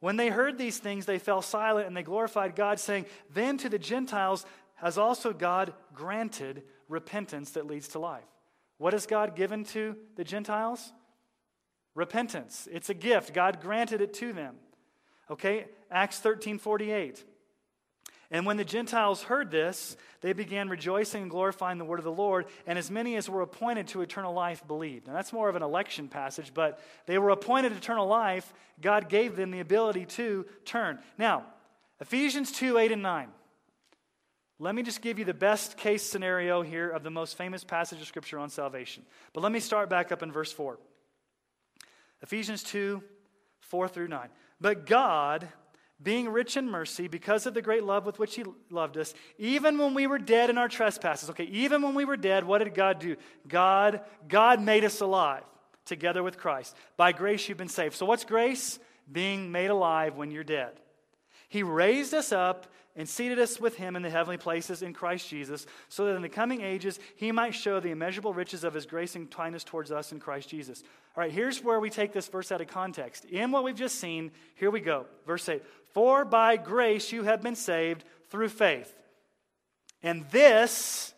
[0.00, 3.68] When they heard these things, they fell silent and they glorified God, saying, Then to
[3.68, 8.24] the Gentiles has also God granted repentance that leads to life.
[8.78, 10.92] What has God given to the Gentiles?
[11.94, 12.66] Repentance.
[12.72, 13.32] It's a gift.
[13.32, 14.56] God granted it to them.
[15.30, 15.66] Okay?
[15.90, 17.24] Acts 13 48.
[18.32, 22.10] And when the Gentiles heard this, they began rejoicing and glorifying the word of the
[22.10, 25.06] Lord, and as many as were appointed to eternal life believed.
[25.06, 28.50] Now, that's more of an election passage, but they were appointed eternal life.
[28.80, 30.98] God gave them the ability to turn.
[31.18, 31.44] Now,
[32.00, 33.28] Ephesians 2 8 and 9.
[34.58, 38.00] Let me just give you the best case scenario here of the most famous passage
[38.00, 39.02] of Scripture on salvation.
[39.34, 40.78] But let me start back up in verse 4.
[42.22, 43.02] Ephesians 2
[43.60, 44.28] 4 through 9.
[44.60, 45.48] But God,
[46.02, 49.78] being rich in mercy, because of the great love with which He loved us, even
[49.78, 51.30] when we were dead in our trespasses.
[51.30, 53.16] Okay, even when we were dead, what did God do?
[53.48, 55.44] God, God made us alive
[55.84, 56.76] together with Christ.
[56.96, 57.94] By grace you've been saved.
[57.94, 58.78] So what's grace?
[59.10, 60.72] Being made alive when you're dead.
[61.48, 65.28] He raised us up and seated us with him in the heavenly places in Christ
[65.28, 68.84] Jesus, so that in the coming ages he might show the immeasurable riches of his
[68.84, 70.82] grace and kindness towards us in Christ Jesus.
[71.16, 73.24] All right, here's where we take this verse out of context.
[73.26, 75.06] In what we've just seen, here we go.
[75.26, 75.62] Verse 8
[75.92, 78.92] For by grace you have been saved through faith.
[80.02, 81.14] And this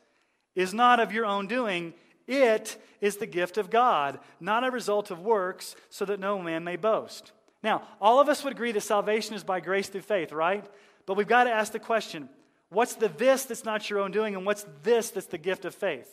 [0.55, 1.95] is not of your own doing,
[2.27, 6.65] it is the gift of God, not a result of works, so that no man
[6.65, 7.33] may boast.
[7.63, 10.65] Now, all of us would agree that salvation is by grace through faith, right?
[11.07, 12.29] But we've got to ask the question
[12.69, 15.75] what's the this that's not your own doing, and what's this that's the gift of
[15.75, 16.09] faith?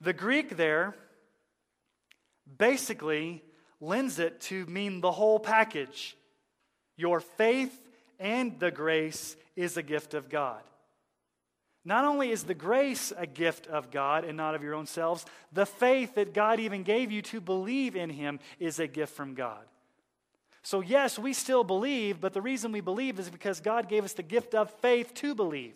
[0.00, 0.94] the Greek there
[2.58, 3.42] basically
[3.80, 6.16] lends it to mean the whole package.
[6.96, 7.80] Your faith
[8.18, 10.62] and the grace is a gift of God.
[11.84, 15.26] Not only is the grace a gift of God and not of your own selves,
[15.52, 19.34] the faith that God even gave you to believe in Him is a gift from
[19.34, 19.62] God.
[20.62, 24.14] So, yes, we still believe, but the reason we believe is because God gave us
[24.14, 25.74] the gift of faith to believe.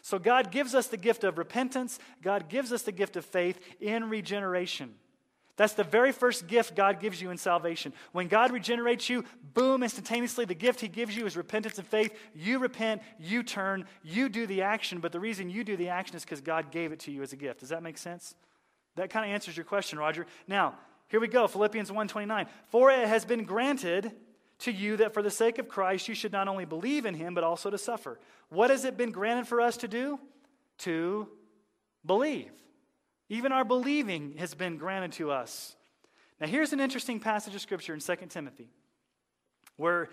[0.00, 3.60] So, God gives us the gift of repentance, God gives us the gift of faith
[3.80, 4.94] in regeneration.
[5.56, 7.92] That's the very first gift God gives you in salvation.
[8.12, 9.24] When God regenerates you,
[9.54, 12.12] boom, instantaneously, the gift He gives you is repentance and faith.
[12.34, 16.16] You repent, you turn, you do the action, but the reason you do the action
[16.16, 17.60] is because God gave it to you as a gift.
[17.60, 18.34] Does that make sense?
[18.96, 20.26] That kind of answers your question, Roger.
[20.48, 20.74] Now,
[21.08, 22.48] here we go Philippians 1:29.
[22.66, 24.12] For it has been granted
[24.60, 27.34] to you that for the sake of Christ you should not only believe in him,
[27.34, 28.18] but also to suffer.
[28.48, 30.18] What has it been granted for us to do?
[30.78, 31.28] To
[32.04, 32.50] believe.
[33.28, 35.76] Even our believing has been granted to us.
[36.40, 38.68] Now, here's an interesting passage of scripture in 2 Timothy
[39.76, 40.08] where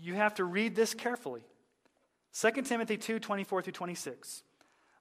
[0.00, 1.42] you have to read this carefully.
[2.38, 4.42] 2 Timothy 2 24 through 26.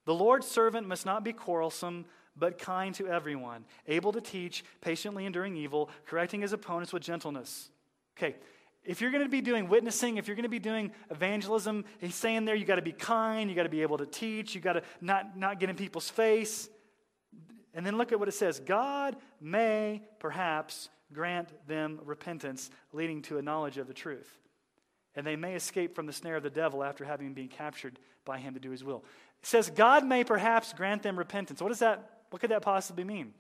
[0.06, 2.06] The Lord's servant must not be quarrelsome,
[2.36, 7.70] but kind to everyone, able to teach, patiently enduring evil, correcting his opponents with gentleness.
[8.18, 8.36] Okay,
[8.84, 12.16] if you're going to be doing witnessing, if you're going to be doing evangelism, he's
[12.16, 14.62] saying there you got to be kind, you got to be able to teach, you
[14.62, 16.70] got to not, not get in people's face.
[17.80, 23.38] And then look at what it says God may perhaps grant them repentance, leading to
[23.38, 24.38] a knowledge of the truth.
[25.16, 28.38] And they may escape from the snare of the devil after having been captured by
[28.38, 29.06] him to do his will.
[29.42, 31.62] It says God may perhaps grant them repentance.
[31.62, 33.34] What does that what could that possibly mean?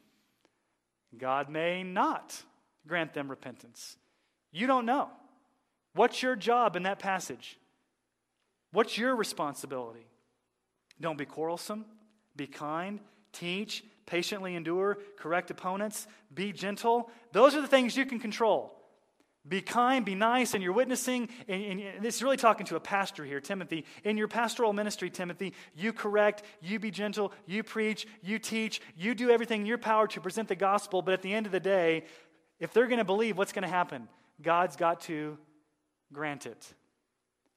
[1.17, 2.41] God may not
[2.87, 3.97] grant them repentance.
[4.53, 5.09] You don't know.
[5.95, 7.59] What's your job in that passage?
[8.71, 10.07] What's your responsibility?
[11.01, 11.83] Don't be quarrelsome,
[12.37, 13.01] be kind,
[13.31, 17.09] teach, patiently endure, correct opponents, be gentle.
[17.31, 18.75] Those are the things you can control.
[19.47, 21.29] Be kind, be nice, and you're witnessing.
[21.47, 23.85] And, and, and this is really talking to a pastor here, Timothy.
[24.03, 29.15] In your pastoral ministry, Timothy, you correct, you be gentle, you preach, you teach, you
[29.15, 31.01] do everything in your power to present the gospel.
[31.01, 32.03] But at the end of the day,
[32.59, 34.09] if they're going to believe, what's going to happen?
[34.41, 35.37] God's got to
[36.11, 36.73] grant it.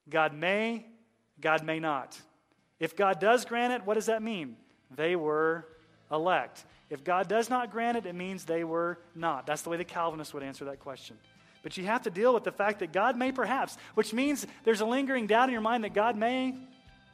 [0.08, 0.86] God may,
[1.40, 2.20] God may not.
[2.78, 4.56] If God does grant it, what does that mean?
[4.94, 5.66] They were
[6.12, 6.64] elect.
[6.90, 9.47] If God does not grant it, it means they were not.
[9.47, 11.16] That's the way the Calvinists would answer that question.
[11.62, 14.80] But you have to deal with the fact that God may perhaps, which means there's
[14.80, 16.55] a lingering doubt in your mind that God may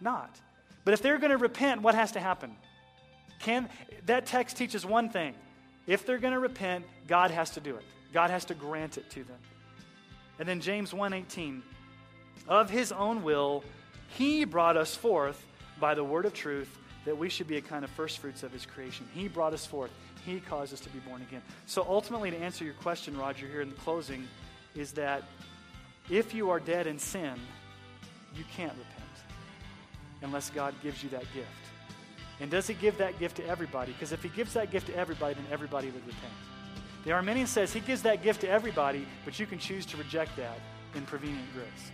[0.00, 0.40] not.
[0.84, 2.56] But if they're going to repent, what has to happen?
[3.40, 3.68] Can
[4.06, 5.34] that text teaches one thing.
[5.86, 7.84] If they're going to repent, God has to do it.
[8.12, 9.38] God has to grant it to them.
[10.38, 11.62] And then James 1:18
[12.48, 13.64] of his own will
[14.08, 15.44] he brought us forth
[15.78, 16.78] by the word of truth
[17.08, 19.08] that we should be a kind of first fruits of his creation.
[19.14, 19.90] He brought us forth.
[20.26, 21.40] He caused us to be born again.
[21.64, 24.28] So ultimately, to answer your question, Roger, here in the closing,
[24.74, 25.22] is that
[26.10, 27.32] if you are dead in sin,
[28.36, 29.08] you can't repent
[30.20, 31.48] unless God gives you that gift.
[32.40, 33.92] And does he give that gift to everybody?
[33.92, 36.34] Because if he gives that gift to everybody, then everybody would repent.
[37.04, 40.36] The Arminian says he gives that gift to everybody, but you can choose to reject
[40.36, 40.58] that
[40.94, 41.90] in prevenient grace.